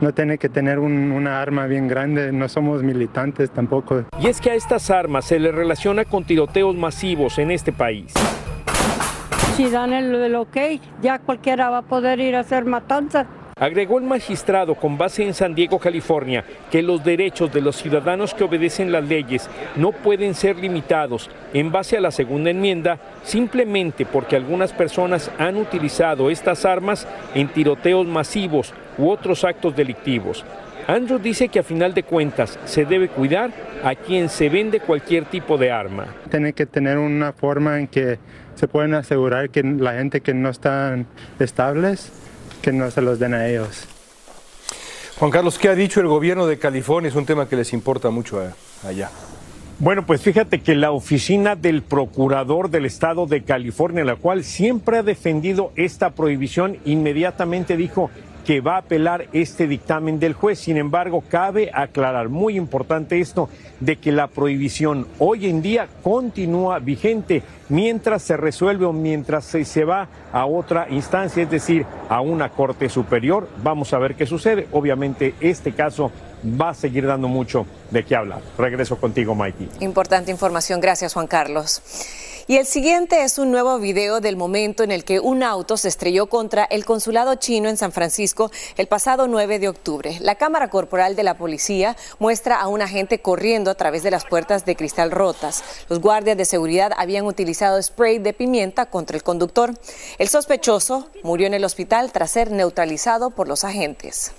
No 0.00 0.12
tiene 0.12 0.38
que 0.38 0.48
tener 0.48 0.78
un, 0.78 1.12
una 1.12 1.40
arma 1.40 1.66
bien 1.66 1.86
grande, 1.86 2.32
no 2.32 2.48
somos 2.48 2.82
militantes 2.82 3.50
tampoco. 3.50 4.04
Y 4.20 4.26
es 4.26 4.40
que 4.40 4.50
a 4.50 4.54
estas 4.54 4.90
armas 4.90 5.24
se 5.24 5.38
le 5.38 5.52
relaciona 5.52 6.04
con 6.04 6.24
tiroteos 6.24 6.74
masivos 6.76 7.38
en 7.38 7.50
este 7.50 7.72
país. 7.72 8.12
Si 9.56 9.68
dan 9.70 9.92
el, 9.92 10.14
el 10.14 10.34
ok, 10.34 10.56
ya 11.02 11.18
cualquiera 11.18 11.70
va 11.70 11.78
a 11.78 11.82
poder 11.82 12.20
ir 12.20 12.34
a 12.36 12.40
hacer 12.40 12.64
matanzas. 12.64 13.26
Agregó 13.62 13.98
el 13.98 14.04
magistrado 14.04 14.74
con 14.74 14.98
base 14.98 15.22
en 15.22 15.34
San 15.34 15.54
Diego, 15.54 15.78
California, 15.78 16.44
que 16.68 16.82
los 16.82 17.04
derechos 17.04 17.52
de 17.52 17.60
los 17.60 17.76
ciudadanos 17.76 18.34
que 18.34 18.42
obedecen 18.42 18.90
las 18.90 19.04
leyes 19.04 19.48
no 19.76 19.92
pueden 19.92 20.34
ser 20.34 20.56
limitados 20.56 21.30
en 21.54 21.70
base 21.70 21.96
a 21.96 22.00
la 22.00 22.10
segunda 22.10 22.50
enmienda 22.50 22.98
simplemente 23.22 24.04
porque 24.04 24.34
algunas 24.34 24.72
personas 24.72 25.30
han 25.38 25.58
utilizado 25.58 26.28
estas 26.28 26.64
armas 26.64 27.06
en 27.36 27.46
tiroteos 27.46 28.04
masivos 28.04 28.74
u 28.98 29.08
otros 29.08 29.44
actos 29.44 29.76
delictivos. 29.76 30.44
Andrew 30.88 31.20
dice 31.20 31.46
que 31.46 31.60
a 31.60 31.62
final 31.62 31.94
de 31.94 32.02
cuentas 32.02 32.58
se 32.64 32.84
debe 32.84 33.10
cuidar 33.10 33.52
a 33.84 33.94
quien 33.94 34.28
se 34.28 34.48
vende 34.48 34.80
cualquier 34.80 35.26
tipo 35.26 35.56
de 35.56 35.70
arma. 35.70 36.08
Tiene 36.28 36.52
que 36.52 36.66
tener 36.66 36.98
una 36.98 37.32
forma 37.32 37.78
en 37.78 37.86
que 37.86 38.18
se 38.56 38.66
pueden 38.66 38.94
asegurar 38.94 39.50
que 39.50 39.62
la 39.62 39.92
gente 39.92 40.20
que 40.20 40.34
no 40.34 40.50
están 40.50 41.06
estables 41.38 42.10
que 42.62 42.72
no 42.72 42.90
se 42.90 43.02
los 43.02 43.18
den 43.18 43.34
a 43.34 43.46
ellos. 43.48 43.86
Juan 45.18 45.30
Carlos, 45.30 45.58
¿qué 45.58 45.68
ha 45.68 45.74
dicho 45.74 46.00
el 46.00 46.06
gobierno 46.06 46.46
de 46.46 46.58
California? 46.58 47.08
Es 47.08 47.14
un 47.14 47.26
tema 47.26 47.48
que 47.48 47.56
les 47.56 47.72
importa 47.72 48.10
mucho 48.10 48.40
allá. 48.86 49.10
Bueno, 49.78 50.06
pues 50.06 50.22
fíjate 50.22 50.60
que 50.60 50.74
la 50.74 50.92
oficina 50.92 51.56
del 51.56 51.82
procurador 51.82 52.70
del 52.70 52.86
estado 52.86 53.26
de 53.26 53.42
California, 53.42 54.04
la 54.04 54.16
cual 54.16 54.44
siempre 54.44 54.98
ha 54.98 55.02
defendido 55.02 55.72
esta 55.76 56.10
prohibición, 56.10 56.78
inmediatamente 56.84 57.76
dijo 57.76 58.10
que 58.44 58.60
va 58.60 58.76
a 58.76 58.78
apelar 58.78 59.28
este 59.32 59.66
dictamen 59.66 60.18
del 60.18 60.34
juez. 60.34 60.58
Sin 60.58 60.76
embargo, 60.76 61.22
cabe 61.28 61.70
aclarar, 61.72 62.28
muy 62.28 62.56
importante 62.56 63.20
esto, 63.20 63.48
de 63.80 63.96
que 63.96 64.12
la 64.12 64.26
prohibición 64.26 65.06
hoy 65.18 65.46
en 65.46 65.62
día 65.62 65.88
continúa 66.02 66.78
vigente 66.78 67.42
mientras 67.68 68.22
se 68.22 68.36
resuelve 68.36 68.84
o 68.84 68.92
mientras 68.92 69.44
se, 69.44 69.84
va 69.84 70.08
a 70.32 70.46
otra 70.46 70.86
instancia, 70.90 71.42
es 71.42 71.50
decir, 71.50 71.86
a 72.08 72.20
una 72.20 72.50
corte 72.50 72.88
superior. 72.88 73.48
Vamos 73.62 73.92
a 73.92 73.98
ver 73.98 74.14
qué 74.14 74.26
sucede. 74.26 74.68
Obviamente, 74.72 75.34
este 75.40 75.72
caso 75.72 76.10
va 76.60 76.70
a 76.70 76.74
seguir 76.74 77.06
dando 77.06 77.28
mucho 77.28 77.66
de 77.90 78.04
qué 78.04 78.16
hablar. 78.16 78.40
Regreso 78.58 78.96
contigo, 78.98 79.34
Mikey. 79.34 79.68
Importante 79.80 80.30
información. 80.30 80.80
Gracias, 80.80 81.14
Juan 81.14 81.26
Carlos. 81.26 81.82
Y 82.48 82.56
el 82.56 82.66
siguiente 82.66 83.22
es 83.22 83.38
un 83.38 83.52
nuevo 83.52 83.78
video 83.78 84.20
del 84.20 84.36
momento 84.36 84.82
en 84.82 84.90
el 84.90 85.04
que 85.04 85.20
un 85.20 85.44
auto 85.44 85.76
se 85.76 85.86
estrelló 85.86 86.26
contra 86.26 86.64
el 86.64 86.84
consulado 86.84 87.36
chino 87.36 87.68
en 87.68 87.76
San 87.76 87.92
Francisco 87.92 88.50
el 88.76 88.88
pasado 88.88 89.28
9 89.28 89.60
de 89.60 89.68
octubre. 89.68 90.18
La 90.20 90.34
cámara 90.34 90.68
corporal 90.68 91.14
de 91.14 91.22
la 91.22 91.34
policía 91.34 91.96
muestra 92.18 92.60
a 92.60 92.66
un 92.66 92.82
agente 92.82 93.20
corriendo 93.20 93.70
a 93.70 93.76
través 93.76 94.02
de 94.02 94.10
las 94.10 94.24
puertas 94.24 94.64
de 94.64 94.74
cristal 94.74 95.12
rotas. 95.12 95.62
Los 95.88 96.00
guardias 96.00 96.36
de 96.36 96.44
seguridad 96.44 96.92
habían 96.96 97.26
utilizado 97.26 97.80
spray 97.80 98.18
de 98.18 98.32
pimienta 98.32 98.86
contra 98.86 99.16
el 99.16 99.22
conductor. 99.22 99.78
El 100.18 100.28
sospechoso 100.28 101.08
murió 101.22 101.46
en 101.46 101.54
el 101.54 101.64
hospital 101.64 102.10
tras 102.10 102.32
ser 102.32 102.50
neutralizado 102.50 103.30
por 103.30 103.46
los 103.46 103.62
agentes. 103.62 104.32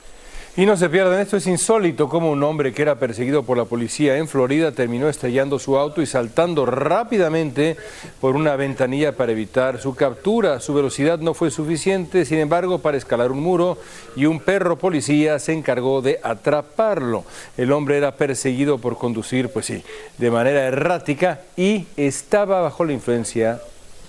Y 0.55 0.67
no 0.67 0.77
se 0.77 0.87
pierdan, 0.87 1.19
esto 1.19 1.37
es 1.37 1.47
insólito 1.47 2.07
como 2.07 2.29
un 2.29 2.43
hombre 2.43 2.73
que 2.73 2.83
era 2.83 2.99
perseguido 2.99 3.41
por 3.41 3.57
la 3.57 3.65
policía 3.65 4.17
en 4.17 4.27
Florida 4.27 4.71
terminó 4.71 5.09
estrellando 5.09 5.57
su 5.57 5.79
auto 5.79 5.99
y 5.99 6.05
saltando 6.05 6.67
rápidamente 6.67 7.75
por 8.21 8.35
una 8.35 8.55
ventanilla 8.55 9.13
para 9.13 9.31
evitar 9.31 9.81
su 9.81 9.95
captura. 9.95 10.59
Su 10.59 10.75
velocidad 10.75 11.17
no 11.17 11.33
fue 11.33 11.49
suficiente, 11.49 12.23
sin 12.23 12.37
embargo, 12.37 12.77
para 12.77 12.97
escalar 12.97 13.31
un 13.31 13.41
muro 13.41 13.79
y 14.15 14.27
un 14.27 14.39
perro 14.39 14.77
policía 14.77 15.39
se 15.39 15.53
encargó 15.53 16.03
de 16.03 16.19
atraparlo. 16.21 17.23
El 17.57 17.71
hombre 17.71 17.97
era 17.97 18.15
perseguido 18.15 18.77
por 18.77 18.99
conducir, 18.99 19.49
pues 19.49 19.65
sí, 19.65 19.83
de 20.19 20.29
manera 20.29 20.67
errática 20.67 21.41
y 21.57 21.87
estaba 21.97 22.61
bajo 22.61 22.85
la 22.85 22.93
influencia 22.93 23.59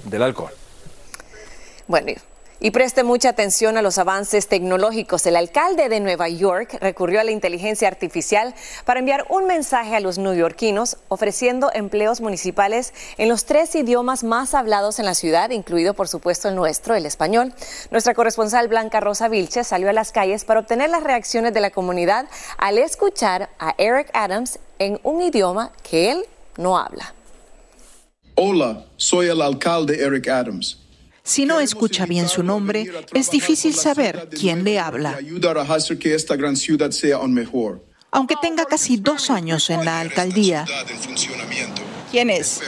del 0.04 0.22
alcohol. 0.22 0.52
Bueno, 1.88 2.12
y 2.64 2.70
preste 2.70 3.04
mucha 3.04 3.28
atención 3.28 3.76
a 3.76 3.82
los 3.82 3.98
avances 3.98 4.48
tecnológicos. 4.48 5.26
El 5.26 5.36
alcalde 5.36 5.90
de 5.90 6.00
Nueva 6.00 6.30
York 6.30 6.78
recurrió 6.80 7.20
a 7.20 7.24
la 7.24 7.30
inteligencia 7.30 7.88
artificial 7.88 8.54
para 8.86 9.00
enviar 9.00 9.26
un 9.28 9.46
mensaje 9.46 9.94
a 9.94 10.00
los 10.00 10.16
neoyorquinos 10.16 10.96
ofreciendo 11.08 11.70
empleos 11.74 12.22
municipales 12.22 12.94
en 13.18 13.28
los 13.28 13.44
tres 13.44 13.74
idiomas 13.74 14.24
más 14.24 14.54
hablados 14.54 14.98
en 14.98 15.04
la 15.04 15.12
ciudad, 15.12 15.50
incluido 15.50 15.92
por 15.92 16.08
supuesto 16.08 16.48
el 16.48 16.54
nuestro, 16.54 16.94
el 16.94 17.04
español. 17.04 17.52
Nuestra 17.90 18.14
corresponsal 18.14 18.68
Blanca 18.68 18.98
Rosa 18.98 19.28
Vilches 19.28 19.66
salió 19.66 19.90
a 19.90 19.92
las 19.92 20.10
calles 20.10 20.46
para 20.46 20.60
obtener 20.60 20.88
las 20.88 21.02
reacciones 21.02 21.52
de 21.52 21.60
la 21.60 21.68
comunidad 21.68 22.24
al 22.56 22.78
escuchar 22.78 23.50
a 23.58 23.74
Eric 23.76 24.08
Adams 24.14 24.58
en 24.78 24.98
un 25.02 25.20
idioma 25.20 25.70
que 25.82 26.12
él 26.12 26.24
no 26.56 26.78
habla. 26.78 27.12
Hola, 28.36 28.86
soy 28.96 29.28
el 29.28 29.42
alcalde 29.42 30.02
Eric 30.02 30.28
Adams. 30.28 30.83
Si 31.26 31.46
no 31.46 31.58
escucha 31.58 32.04
bien 32.04 32.28
su 32.28 32.42
nombre, 32.42 32.86
es 33.14 33.30
difícil 33.30 33.74
saber 33.74 34.28
quién 34.28 34.62
le 34.62 34.78
habla. 34.78 35.18
Aunque 38.10 38.34
tenga 38.42 38.66
casi 38.66 38.98
dos 38.98 39.30
años 39.30 39.70
en 39.70 39.86
la 39.86 40.00
alcaldía. 40.00 40.66
¿Quién 42.10 42.28
es? 42.28 42.60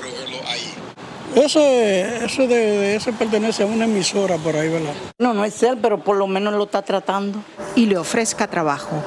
Ese, 1.35 2.25
ese, 2.25 2.47
de, 2.47 2.97
ese 2.97 3.13
pertenece 3.13 3.63
a 3.63 3.67
una 3.67 3.85
emisora 3.85 4.39
por 4.39 4.57
ahí, 4.57 4.71
¿verdad? 4.71 4.95
No, 5.19 5.35
no 5.35 5.45
es 5.45 5.63
él, 5.63 5.77
pero 5.83 6.03
por 6.03 6.17
lo 6.17 6.27
menos 6.27 6.55
lo 6.55 6.65
está 6.65 6.81
tratando. 6.81 7.45
Y 7.75 7.85
le 7.85 7.99
ofrezca 7.99 8.49
trabajo. 8.49 9.05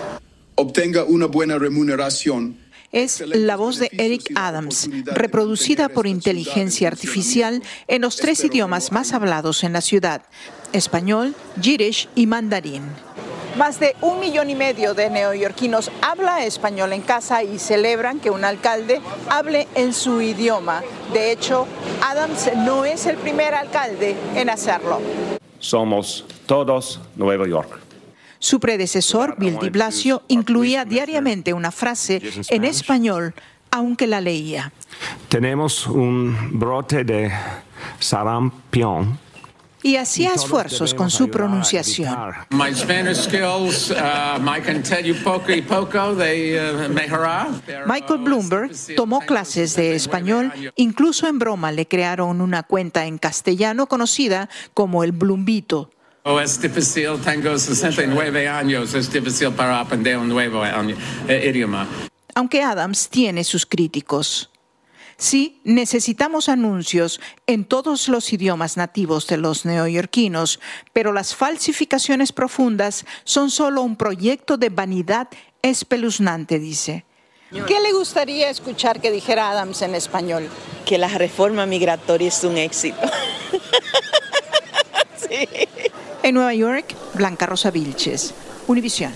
Obtenga 0.53 1.05
una 1.05 1.25
buena 1.25 1.57
remuneración 1.57 2.55
es 2.91 3.21
la 3.21 3.55
voz 3.55 3.77
de 3.77 3.89
Eric 3.93 4.31
Adams, 4.35 4.89
reproducida 5.05 5.89
por 5.89 6.07
inteligencia 6.07 6.87
artificial 6.87 7.61
en 7.87 8.01
los 8.01 8.17
tres 8.17 8.43
idiomas 8.43 8.91
más 8.91 9.13
hablados 9.13 9.63
en 9.63 9.73
la 9.73 9.81
ciudad, 9.81 10.23
español, 10.73 11.35
yiddish 11.61 12.09
y 12.15 12.27
mandarín. 12.27 12.83
Más 13.57 13.79
de 13.79 13.95
un 14.01 14.19
millón 14.19 14.49
y 14.49 14.55
medio 14.55 14.93
de 14.93 15.09
neoyorquinos 15.09 15.91
habla 16.01 16.45
español 16.45 16.93
en 16.93 17.01
casa 17.01 17.43
y 17.43 17.59
celebran 17.59 18.19
que 18.19 18.29
un 18.29 18.45
alcalde 18.45 19.01
hable 19.29 19.67
en 19.75 19.93
su 19.93 20.21
idioma. 20.21 20.81
De 21.13 21.31
hecho, 21.31 21.67
Adams 22.01 22.49
no 22.55 22.85
es 22.85 23.05
el 23.05 23.17
primer 23.17 23.55
alcalde 23.55 24.15
en 24.35 24.49
hacerlo. 24.49 25.01
Somos 25.59 26.25
todos 26.45 27.01
Nueva 27.15 27.47
York. 27.47 27.88
Su 28.39 28.59
predecesor, 28.59 29.35
Bill 29.37 29.59
de 29.59 29.69
Blasio, 29.69 30.23
incluía 30.29 30.85
diariamente 30.85 31.53
una 31.53 31.71
frase 31.71 32.21
en 32.49 32.63
español, 32.63 33.33
aunque 33.69 34.07
la 34.07 34.21
leía. 34.21 34.71
Tenemos 35.27 35.85
un 35.87 36.57
brote 36.57 37.03
de 37.03 37.31
sarampión 37.99 39.19
y 39.81 39.95
hacía 39.95 40.33
esfuerzos 40.33 40.93
con 40.93 41.09
su 41.09 41.29
pronunciación. 41.29 42.15
My 42.49 42.73
Spanish 42.73 43.23
skills, 43.23 43.91
I 43.91 44.61
can 44.61 44.83
tell 44.83 45.03
you 45.03 45.15
poco 45.23 45.51
y 45.51 45.61
poco 45.61 46.15
de 46.15 46.89
mejorar. 46.93 47.49
Michael 47.85 48.21
Bloomberg 48.21 48.71
tomó 48.95 49.19
clases 49.21 49.75
de 49.75 49.95
español, 49.95 50.51
incluso 50.75 51.27
en 51.27 51.39
broma 51.39 51.71
le 51.71 51.87
crearon 51.87 52.41
una 52.41 52.63
cuenta 52.63 53.05
en 53.05 53.17
castellano 53.17 53.87
conocida 53.87 54.49
como 54.73 55.03
el 55.03 55.11
Blumbito. 55.11 55.91
Oh, 56.23 56.39
es 56.39 56.61
difícil, 56.61 57.19
tengo 57.23 57.57
69 57.57 58.47
años, 58.47 58.93
es 58.93 59.11
difícil 59.11 59.51
para 59.51 59.79
aprender 59.79 60.17
un 60.17 60.27
nuevo 60.27 60.63
eh, 60.65 61.49
idioma. 61.49 61.87
Aunque 62.35 62.61
Adams 62.61 63.09
tiene 63.09 63.43
sus 63.43 63.65
críticos. 63.65 64.49
Sí, 65.17 65.59
necesitamos 65.65 66.47
anuncios 66.47 67.19
en 67.45 67.65
todos 67.65 68.07
los 68.07 68.31
idiomas 68.31 68.77
nativos 68.77 69.27
de 69.27 69.37
los 69.37 69.65
neoyorquinos, 69.65 70.61
pero 70.93 71.11
las 71.11 71.35
falsificaciones 71.35 72.31
profundas 72.31 73.05
son 73.25 73.51
solo 73.51 73.81
un 73.81 73.97
proyecto 73.97 74.55
de 74.55 74.69
vanidad 74.69 75.27
espeluznante, 75.61 76.57
dice. 76.57 77.03
¿Qué 77.51 77.79
le 77.81 77.91
gustaría 77.91 78.49
escuchar 78.49 79.01
que 79.01 79.11
dijera 79.11 79.49
Adams 79.49 79.81
en 79.81 79.95
español? 79.95 80.47
Que 80.85 80.97
la 80.97 81.07
reforma 81.07 81.65
migratoria 81.65 82.27
es 82.27 82.43
un 82.43 82.57
éxito. 82.57 82.97
sí. 85.17 85.47
En 86.23 86.35
Nueva 86.35 86.53
York, 86.53 86.95
Blanca 87.13 87.45
Rosa 87.45 87.71
Vilches, 87.71 88.33
Univisión. 88.67 89.13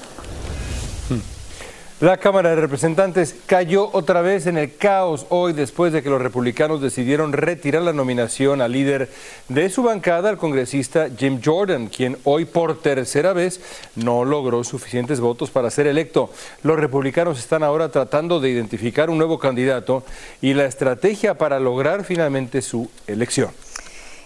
La 2.03 2.17
Cámara 2.17 2.49
de 2.49 2.57
Representantes 2.57 3.33
cayó 3.45 3.89
otra 3.93 4.21
vez 4.21 4.45
en 4.45 4.57
el 4.57 4.75
caos 4.75 5.25
hoy 5.29 5.53
después 5.53 5.93
de 5.93 6.03
que 6.03 6.09
los 6.09 6.21
republicanos 6.21 6.81
decidieron 6.81 7.31
retirar 7.31 7.81
la 7.81 7.93
nominación 7.93 8.61
al 8.61 8.73
líder 8.73 9.09
de 9.47 9.69
su 9.69 9.83
bancada, 9.83 10.29
el 10.29 10.35
congresista 10.35 11.07
Jim 11.17 11.39
Jordan, 11.41 11.87
quien 11.87 12.17
hoy 12.25 12.43
por 12.43 12.81
tercera 12.81 13.31
vez 13.31 13.61
no 13.95 14.25
logró 14.25 14.65
suficientes 14.65 15.21
votos 15.21 15.49
para 15.49 15.69
ser 15.69 15.87
electo. 15.87 16.29
Los 16.61 16.77
republicanos 16.77 17.39
están 17.39 17.63
ahora 17.63 17.87
tratando 17.87 18.41
de 18.41 18.49
identificar 18.49 19.09
un 19.09 19.17
nuevo 19.17 19.39
candidato 19.39 20.03
y 20.41 20.55
la 20.55 20.65
estrategia 20.65 21.37
para 21.37 21.57
lograr 21.61 22.03
finalmente 22.03 22.61
su 22.61 22.89
elección. 23.07 23.51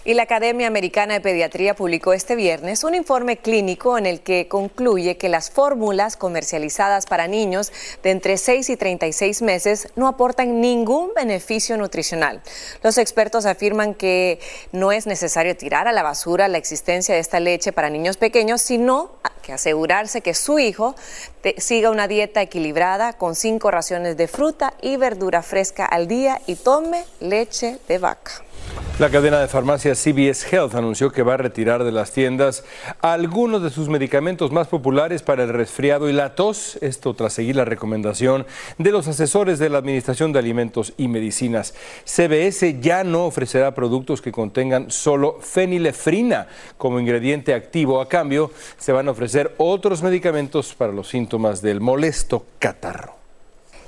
Y 0.04 0.14
la 0.14 0.22
Academia 0.22 0.66
Americana 0.66 1.14
de 1.14 1.20
Pediatría 1.20 1.74
publicó 1.74 2.12
este 2.12 2.36
viernes 2.36 2.84
un 2.84 2.94
informe 2.94 3.38
clínico 3.38 3.98
en 3.98 4.06
el 4.06 4.20
que 4.20 4.48
concluye 4.48 5.16
que 5.16 5.28
las 5.28 5.50
fórmulas 5.50 6.16
comercializadas 6.16 7.06
para 7.06 7.26
niños 7.26 7.72
de 8.02 8.10
entre 8.10 8.38
6 8.38 8.70
y 8.70 8.76
36 8.76 9.42
meses 9.42 9.88
no 9.96 10.06
aportan 10.06 10.60
ningún 10.60 11.10
beneficio 11.14 11.76
nutricional. 11.76 12.42
Los 12.82 12.96
expertos 12.96 13.44
afirman 13.44 13.94
que 13.94 14.38
no 14.72 14.92
es 14.92 15.06
necesario 15.06 15.56
tirar 15.56 15.88
a 15.88 15.92
la 15.92 16.02
basura 16.02 16.48
la 16.48 16.58
existencia 16.58 17.14
de 17.14 17.20
esta 17.20 17.40
leche 17.40 17.72
para 17.72 17.90
niños 17.90 18.16
pequeños, 18.16 18.62
sino 18.62 19.10
que 19.42 19.52
asegurarse 19.52 20.20
que 20.20 20.34
su 20.34 20.58
hijo 20.58 20.94
siga 21.56 21.90
una 21.90 22.06
dieta 22.06 22.42
equilibrada 22.42 23.14
con 23.14 23.34
cinco 23.34 23.70
raciones 23.70 24.16
de 24.16 24.28
fruta 24.28 24.74
y 24.82 24.96
verdura 24.96 25.42
fresca 25.42 25.86
al 25.86 26.06
día 26.06 26.40
y 26.46 26.54
tome 26.56 27.04
leche 27.20 27.78
de 27.88 27.98
vaca. 27.98 28.47
La 28.98 29.10
cadena 29.10 29.38
de 29.38 29.46
farmacias 29.46 30.02
CBS 30.02 30.44
Health 30.50 30.74
anunció 30.74 31.12
que 31.12 31.22
va 31.22 31.34
a 31.34 31.36
retirar 31.36 31.84
de 31.84 31.92
las 31.92 32.10
tiendas 32.10 32.64
algunos 33.00 33.62
de 33.62 33.70
sus 33.70 33.88
medicamentos 33.88 34.50
más 34.50 34.66
populares 34.66 35.22
para 35.22 35.44
el 35.44 35.50
resfriado 35.50 36.08
y 36.08 36.12
la 36.12 36.34
tos, 36.34 36.76
esto 36.80 37.14
tras 37.14 37.34
seguir 37.34 37.54
la 37.54 37.64
recomendación 37.64 38.44
de 38.76 38.90
los 38.90 39.06
asesores 39.06 39.60
de 39.60 39.68
la 39.68 39.78
Administración 39.78 40.32
de 40.32 40.40
Alimentos 40.40 40.94
y 40.96 41.06
Medicinas. 41.06 41.74
CBS 42.04 42.80
ya 42.80 43.04
no 43.04 43.26
ofrecerá 43.26 43.72
productos 43.72 44.20
que 44.20 44.32
contengan 44.32 44.90
solo 44.90 45.38
fenilefrina 45.40 46.48
como 46.76 46.98
ingrediente 46.98 47.54
activo. 47.54 48.00
A 48.00 48.08
cambio, 48.08 48.50
se 48.78 48.90
van 48.90 49.06
a 49.06 49.12
ofrecer 49.12 49.54
otros 49.58 50.02
medicamentos 50.02 50.74
para 50.74 50.92
los 50.92 51.06
síntomas 51.06 51.62
del 51.62 51.80
molesto 51.80 52.46
catarro. 52.58 53.17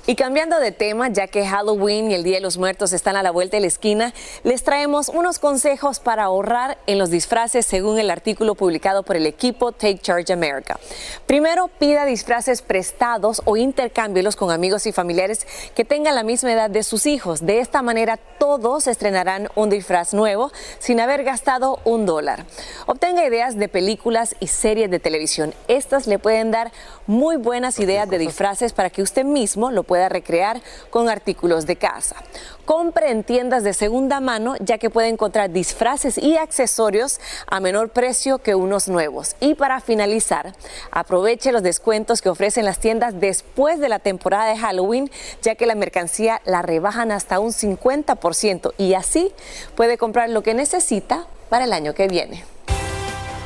Y 0.07 0.15
cambiando 0.15 0.59
de 0.59 0.71
tema, 0.71 1.09
ya 1.09 1.27
que 1.27 1.45
Halloween 1.45 2.09
y 2.09 2.15
el 2.15 2.23
Día 2.23 2.37
de 2.37 2.41
los 2.41 2.57
Muertos 2.57 2.91
están 2.91 3.15
a 3.15 3.21
la 3.21 3.29
vuelta 3.29 3.57
de 3.57 3.61
la 3.61 3.67
esquina, 3.67 4.13
les 4.43 4.63
traemos 4.63 5.09
unos 5.09 5.37
consejos 5.37 5.99
para 5.99 6.23
ahorrar 6.23 6.79
en 6.87 6.97
los 6.97 7.11
disfraces 7.11 7.67
según 7.67 7.99
el 7.99 8.09
artículo 8.09 8.55
publicado 8.55 9.03
por 9.03 9.15
el 9.15 9.27
equipo 9.27 9.71
Take 9.71 9.99
Charge 9.99 10.33
America. 10.33 10.79
Primero, 11.27 11.67
pida 11.67 12.05
disfraces 12.05 12.63
prestados 12.63 13.43
o 13.45 13.57
intercámbielos 13.57 14.35
con 14.35 14.49
amigos 14.49 14.87
y 14.87 14.91
familiares 14.91 15.45
que 15.75 15.85
tengan 15.85 16.15
la 16.15 16.23
misma 16.23 16.51
edad 16.51 16.71
de 16.71 16.81
sus 16.81 17.05
hijos. 17.05 17.45
De 17.45 17.59
esta 17.59 17.83
manera, 17.83 18.17
todos 18.39 18.87
estrenarán 18.87 19.49
un 19.53 19.69
disfraz 19.69 20.15
nuevo 20.15 20.51
sin 20.79 20.99
haber 20.99 21.23
gastado 21.23 21.79
un 21.83 22.07
dólar. 22.07 22.45
Obtenga 22.87 23.23
ideas 23.23 23.55
de 23.55 23.67
películas 23.67 24.35
y 24.39 24.47
series 24.47 24.89
de 24.89 24.99
televisión. 24.99 25.53
Estas 25.67 26.07
le 26.07 26.17
pueden 26.17 26.49
dar 26.49 26.71
muy 27.05 27.37
buenas 27.37 27.77
ideas 27.77 28.09
de 28.09 28.17
disfraces 28.17 28.73
para 28.73 28.89
que 28.89 29.03
usted 29.03 29.25
mismo 29.25 29.69
lo 29.69 29.83
pueda 29.91 30.07
recrear 30.07 30.61
con 30.89 31.09
artículos 31.09 31.65
de 31.65 31.75
casa. 31.75 32.15
Compre 32.63 33.11
en 33.11 33.25
tiendas 33.25 33.65
de 33.65 33.73
segunda 33.73 34.21
mano 34.21 34.55
ya 34.61 34.77
que 34.77 34.89
puede 34.89 35.09
encontrar 35.09 35.49
disfraces 35.49 36.17
y 36.17 36.37
accesorios 36.37 37.19
a 37.45 37.59
menor 37.59 37.89
precio 37.89 38.37
que 38.37 38.55
unos 38.55 38.87
nuevos. 38.87 39.35
Y 39.41 39.55
para 39.55 39.81
finalizar, 39.81 40.55
aproveche 40.91 41.51
los 41.51 41.61
descuentos 41.61 42.21
que 42.21 42.29
ofrecen 42.29 42.63
las 42.63 42.79
tiendas 42.79 43.19
después 43.19 43.81
de 43.81 43.89
la 43.89 43.99
temporada 43.99 44.45
de 44.45 44.57
Halloween 44.57 45.11
ya 45.41 45.55
que 45.55 45.65
la 45.65 45.75
mercancía 45.75 46.41
la 46.45 46.61
rebajan 46.61 47.11
hasta 47.11 47.41
un 47.41 47.51
50% 47.51 48.73
y 48.77 48.93
así 48.93 49.33
puede 49.75 49.97
comprar 49.97 50.29
lo 50.29 50.41
que 50.41 50.53
necesita 50.53 51.25
para 51.49 51.65
el 51.65 51.73
año 51.73 51.93
que 51.93 52.07
viene. 52.07 52.45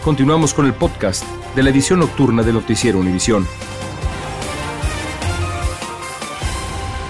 Continuamos 0.04 0.54
con 0.54 0.68
el 0.68 0.76
podcast 0.76 1.24
de 1.56 1.64
la 1.64 1.72
edición 1.72 2.02
nocturna 2.02 2.44
de 2.44 2.54
Noticiero 2.54 3.00
Univisión. 3.00 3.48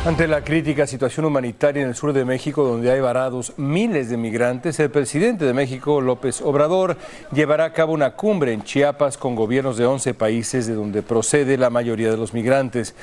Ante 0.06 0.28
la 0.28 0.44
crítica 0.44 0.86
situación 0.86 1.26
humanitaria 1.26 1.82
en 1.82 1.90
el 1.90 1.96
sur 1.96 2.14
de 2.14 2.26
México, 2.26 2.64
donde 2.64 2.92
hay 2.92 3.00
varados 3.00 3.54
miles 3.58 4.08
de 4.08 4.18
migrantes, 4.18 4.80
el 4.80 4.92
presidente 4.92 5.46
de 5.46 5.54
México, 5.56 6.00
López 6.00 6.42
Obrador, 6.44 6.96
llevará 7.32 7.66
a 7.66 7.74
cabo 7.74 7.94
una 7.94 8.12
cumbre 8.14 8.54
en 8.54 8.62
Chiapas 8.62 9.18
con 9.18 9.34
gobiernos 9.34 9.78
de 9.78 9.88
11 9.88 10.14
países 10.14 10.68
de 10.68 10.76
donde 10.76 11.02
procede 11.02 11.58
la 11.58 11.72
mayoría 11.72 12.12
de 12.12 12.18
los 12.18 12.36
migrantes. 12.36 12.94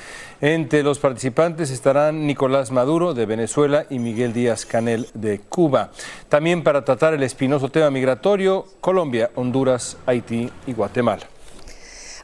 Entre 0.40 0.84
los 0.84 1.00
participantes 1.00 1.72
estarán 1.72 2.24
Nicolás 2.24 2.70
Maduro 2.70 3.14
de 3.14 3.26
Venezuela 3.26 3.84
y 3.90 3.98
Miguel 3.98 4.32
Díaz 4.32 4.64
Canel 4.64 5.08
de 5.12 5.40
Cuba. 5.40 5.90
También 6.28 6.62
para 6.62 6.84
tratar 6.84 7.14
el 7.14 7.24
espinoso 7.24 7.68
tema 7.68 7.90
migratorio, 7.90 8.64
Colombia, 8.80 9.28
Honduras, 9.34 9.96
Haití 10.06 10.52
y 10.68 10.72
Guatemala. 10.72 11.31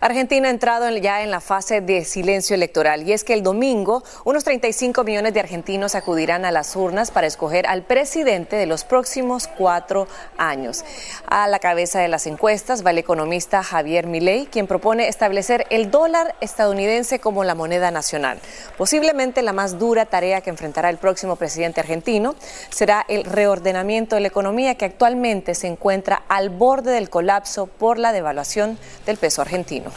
Argentina 0.00 0.46
ha 0.46 0.50
entrado 0.52 0.88
ya 0.90 1.22
en 1.22 1.30
la 1.32 1.40
fase 1.40 1.80
de 1.80 2.04
silencio 2.04 2.54
electoral 2.54 3.08
y 3.08 3.12
es 3.12 3.24
que 3.24 3.34
el 3.34 3.42
domingo 3.42 4.04
unos 4.24 4.44
35 4.44 5.02
millones 5.02 5.34
de 5.34 5.40
argentinos 5.40 5.96
acudirán 5.96 6.44
a 6.44 6.52
las 6.52 6.76
urnas 6.76 7.10
para 7.10 7.26
escoger 7.26 7.66
al 7.66 7.82
presidente 7.82 8.54
de 8.54 8.66
los 8.66 8.84
próximos 8.84 9.48
cuatro 9.48 10.06
años. 10.36 10.84
A 11.26 11.48
la 11.48 11.58
cabeza 11.58 11.98
de 11.98 12.06
las 12.06 12.26
encuestas 12.26 12.86
va 12.86 12.92
el 12.92 12.98
economista 12.98 13.64
Javier 13.64 14.06
Milei, 14.06 14.46
quien 14.46 14.68
propone 14.68 15.08
establecer 15.08 15.66
el 15.70 15.90
dólar 15.90 16.36
estadounidense 16.40 17.18
como 17.18 17.42
la 17.42 17.56
moneda 17.56 17.90
nacional. 17.90 18.38
Posiblemente 18.76 19.42
la 19.42 19.52
más 19.52 19.78
dura 19.80 20.06
tarea 20.06 20.42
que 20.42 20.50
enfrentará 20.50 20.90
el 20.90 20.98
próximo 20.98 21.34
presidente 21.34 21.80
argentino 21.80 22.36
será 22.70 23.04
el 23.08 23.24
reordenamiento 23.24 24.14
de 24.14 24.20
la 24.20 24.28
economía 24.28 24.76
que 24.76 24.84
actualmente 24.84 25.56
se 25.56 25.66
encuentra 25.66 26.22
al 26.28 26.50
borde 26.50 26.92
del 26.92 27.10
colapso 27.10 27.66
por 27.66 27.98
la 27.98 28.12
devaluación 28.12 28.78
del 29.04 29.16
peso 29.16 29.42
argentino. 29.42 29.87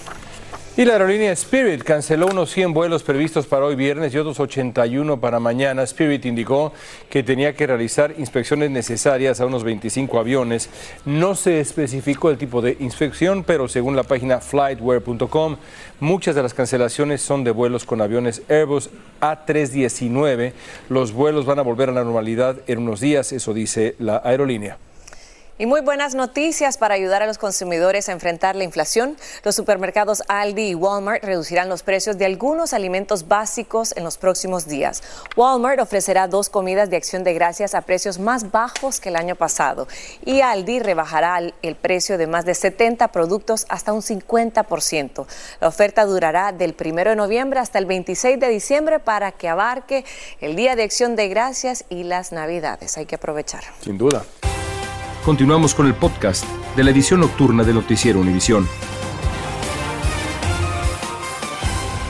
Y 0.77 0.85
la 0.85 0.93
aerolínea 0.93 1.33
Spirit 1.33 1.83
canceló 1.83 2.27
unos 2.27 2.49
100 2.51 2.73
vuelos 2.73 3.03
previstos 3.03 3.45
para 3.45 3.65
hoy 3.65 3.75
viernes 3.75 4.13
y 4.13 4.17
otros 4.17 4.39
81 4.39 5.19
para 5.19 5.37
mañana. 5.37 5.83
Spirit 5.83 6.25
indicó 6.25 6.71
que 7.09 7.23
tenía 7.23 7.53
que 7.53 7.67
realizar 7.67 8.15
inspecciones 8.17 8.71
necesarias 8.71 9.41
a 9.41 9.45
unos 9.45 9.65
25 9.65 10.17
aviones. 10.17 10.69
No 11.03 11.35
se 11.35 11.59
especificó 11.59 12.29
el 12.29 12.37
tipo 12.37 12.61
de 12.61 12.77
inspección, 12.79 13.43
pero 13.43 13.67
según 13.67 13.97
la 13.97 14.03
página 14.03 14.39
flightware.com, 14.39 15.57
muchas 15.99 16.35
de 16.35 16.43
las 16.43 16.53
cancelaciones 16.53 17.21
son 17.21 17.43
de 17.43 17.51
vuelos 17.51 17.83
con 17.83 17.99
aviones 17.99 18.41
Airbus 18.47 18.91
A319. 19.19 20.53
Los 20.87 21.11
vuelos 21.11 21.45
van 21.45 21.59
a 21.59 21.63
volver 21.63 21.89
a 21.89 21.91
la 21.91 22.05
normalidad 22.05 22.55
en 22.67 22.79
unos 22.79 23.01
días, 23.01 23.33
eso 23.33 23.53
dice 23.53 23.95
la 23.99 24.21
aerolínea. 24.23 24.77
Y 25.61 25.67
muy 25.67 25.81
buenas 25.81 26.15
noticias 26.15 26.79
para 26.79 26.95
ayudar 26.95 27.21
a 27.21 27.27
los 27.27 27.37
consumidores 27.37 28.09
a 28.09 28.13
enfrentar 28.13 28.55
la 28.55 28.63
inflación. 28.63 29.15
Los 29.43 29.53
supermercados 29.53 30.23
Aldi 30.27 30.69
y 30.69 30.73
Walmart 30.73 31.23
reducirán 31.23 31.69
los 31.69 31.83
precios 31.83 32.17
de 32.17 32.25
algunos 32.25 32.73
alimentos 32.73 33.27
básicos 33.27 33.95
en 33.95 34.03
los 34.03 34.17
próximos 34.17 34.67
días. 34.67 35.03
Walmart 35.37 35.79
ofrecerá 35.79 36.27
dos 36.27 36.49
comidas 36.49 36.89
de 36.89 36.97
acción 36.97 37.23
de 37.23 37.35
gracias 37.35 37.75
a 37.75 37.81
precios 37.81 38.17
más 38.17 38.49
bajos 38.49 38.99
que 38.99 39.09
el 39.09 39.15
año 39.15 39.35
pasado. 39.35 39.87
Y 40.25 40.41
Aldi 40.41 40.79
rebajará 40.79 41.39
el 41.61 41.75
precio 41.75 42.17
de 42.17 42.25
más 42.25 42.43
de 42.43 42.55
70 42.55 43.09
productos 43.09 43.67
hasta 43.69 43.93
un 43.93 44.01
50%. 44.01 45.27
La 45.59 45.67
oferta 45.67 46.05
durará 46.05 46.53
del 46.53 46.75
1 46.75 47.03
de 47.03 47.15
noviembre 47.15 47.59
hasta 47.59 47.77
el 47.77 47.85
26 47.85 48.39
de 48.39 48.47
diciembre 48.47 48.97
para 48.97 49.31
que 49.31 49.47
abarque 49.47 50.05
el 50.39 50.55
Día 50.55 50.75
de 50.75 50.81
Acción 50.81 51.15
de 51.15 51.27
Gracias 51.27 51.85
y 51.87 52.03
las 52.03 52.31
Navidades. 52.31 52.97
Hay 52.97 53.05
que 53.05 53.13
aprovechar. 53.13 53.61
Sin 53.83 53.99
duda. 53.99 54.25
Continuamos 55.25 55.75
con 55.75 55.85
el 55.85 55.93
podcast 55.93 56.43
de 56.75 56.83
la 56.83 56.89
edición 56.89 57.19
nocturna 57.19 57.63
de 57.63 57.75
Noticiero 57.75 58.19
Univisión. 58.19 58.67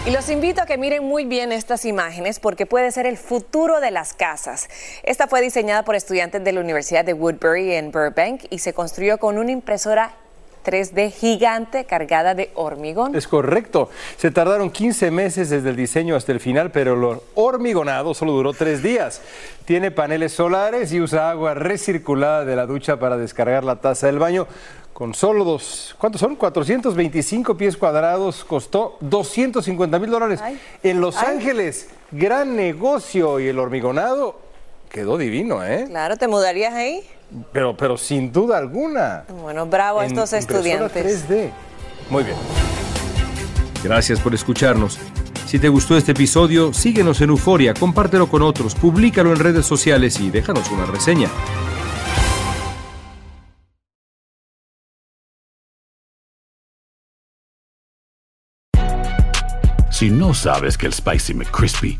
Y 0.08 0.12
los 0.12 0.30
invito 0.30 0.62
a 0.62 0.66
que 0.66 0.78
miren 0.78 1.04
muy 1.04 1.26
bien 1.26 1.52
estas 1.52 1.84
imágenes 1.84 2.40
porque 2.40 2.66
puede 2.66 2.90
ser 2.90 3.06
el 3.06 3.18
futuro 3.18 3.82
de 3.82 3.92
las 3.92 4.14
casas. 4.14 4.70
Esta 5.04 5.28
fue 5.28 5.42
diseñada 5.42 5.84
por 5.84 5.96
estudiantes 5.96 6.42
de 6.42 6.54
la 6.54 6.62
Universidad 6.62 7.04
de 7.04 7.12
Woodbury 7.12 7.74
en 7.74 7.92
Burbank 7.92 8.46
y 8.50 8.60
se 8.60 8.72
construyó 8.72 9.18
con 9.18 9.38
una 9.38 9.52
impresora 9.52 10.14
3D 10.64 11.12
gigante 11.12 11.86
cargada 11.86 12.36
de 12.36 12.52
hormigón. 12.56 13.16
Es 13.16 13.28
correcto. 13.28 13.90
Se 14.18 14.32
tardaron 14.32 14.70
15 14.70 15.12
meses 15.12 15.50
desde 15.50 15.70
el 15.70 15.76
diseño 15.76 16.16
hasta 16.16 16.32
el 16.32 16.40
final, 16.40 16.72
pero 16.72 16.96
lo 16.96 17.24
hormigonado 17.36 18.14
solo 18.14 18.32
duró 18.34 18.54
tres 18.54 18.84
días. 18.84 19.22
Tiene 19.66 19.92
paneles 19.92 20.34
solares 20.34 20.92
y 20.94 21.02
usa 21.02 21.30
agua 21.30 21.54
recirculada 21.54 22.46
de 22.46 22.56
la 22.56 22.66
ducha 22.66 22.98
para 22.98 23.18
descargar 23.18 23.64
la 23.64 23.78
taza 23.78 24.08
del 24.08 24.20
baño. 24.20 24.48
Con 24.94 25.16
solo 25.16 25.44
dos, 25.44 25.96
¿cuántos 25.98 26.22
son? 26.22 26.36
425 26.36 27.58
pies 27.58 27.78
cuadrados, 27.78 28.44
costó 28.44 28.98
250 29.00 29.98
mil 29.98 30.12
dólares. 30.12 30.42
En 30.84 31.02
Los 31.02 31.18
Ángeles, 31.18 31.90
gran 32.12 32.56
negocio 32.56 33.40
y 33.40 33.48
el 33.48 33.58
hormigonado 33.58 34.51
quedó 34.92 35.18
divino, 35.18 35.64
¿eh? 35.64 35.86
Claro, 35.88 36.18
¿te 36.18 36.28
mudarías 36.28 36.74
ahí? 36.74 37.02
Pero, 37.54 37.76
pero 37.78 37.98
sin 37.98 38.32
duda 38.32 38.58
alguna. 38.58 39.24
Bueno, 39.42 39.66
bravo 39.66 40.02
a 40.02 40.06
En 40.06 40.12
estos 40.12 40.34
impresora 40.34 40.90
estudiantes. 40.90 41.30
3D. 41.30 41.50
Muy 42.10 42.24
bien. 42.24 42.36
Gracias 43.84 44.20
por 44.20 44.34
escucharnos. 44.36 45.00
Si 45.48 45.60
te 45.60 45.70
gustó 45.70 45.98
este 45.98 46.12
episodio, 46.12 46.74
síguenos 46.74 47.20
en 47.22 47.30
Euforia, 47.30 47.74
compártelo 47.74 48.28
con 48.28 48.42
otros, 48.42 48.76
públicalo 48.76 49.32
en 49.32 49.40
redes 49.40 49.66
sociales 49.66 50.20
y 50.20 50.30
déjanos 50.30 50.70
una 50.72 50.86
reseña. 50.86 51.30
Si 59.90 60.10
no 60.10 60.34
sabes 60.34 60.78
que 60.78 60.88
el 60.88 60.94
Spicy 60.94 61.34
McCrispy 61.34 62.00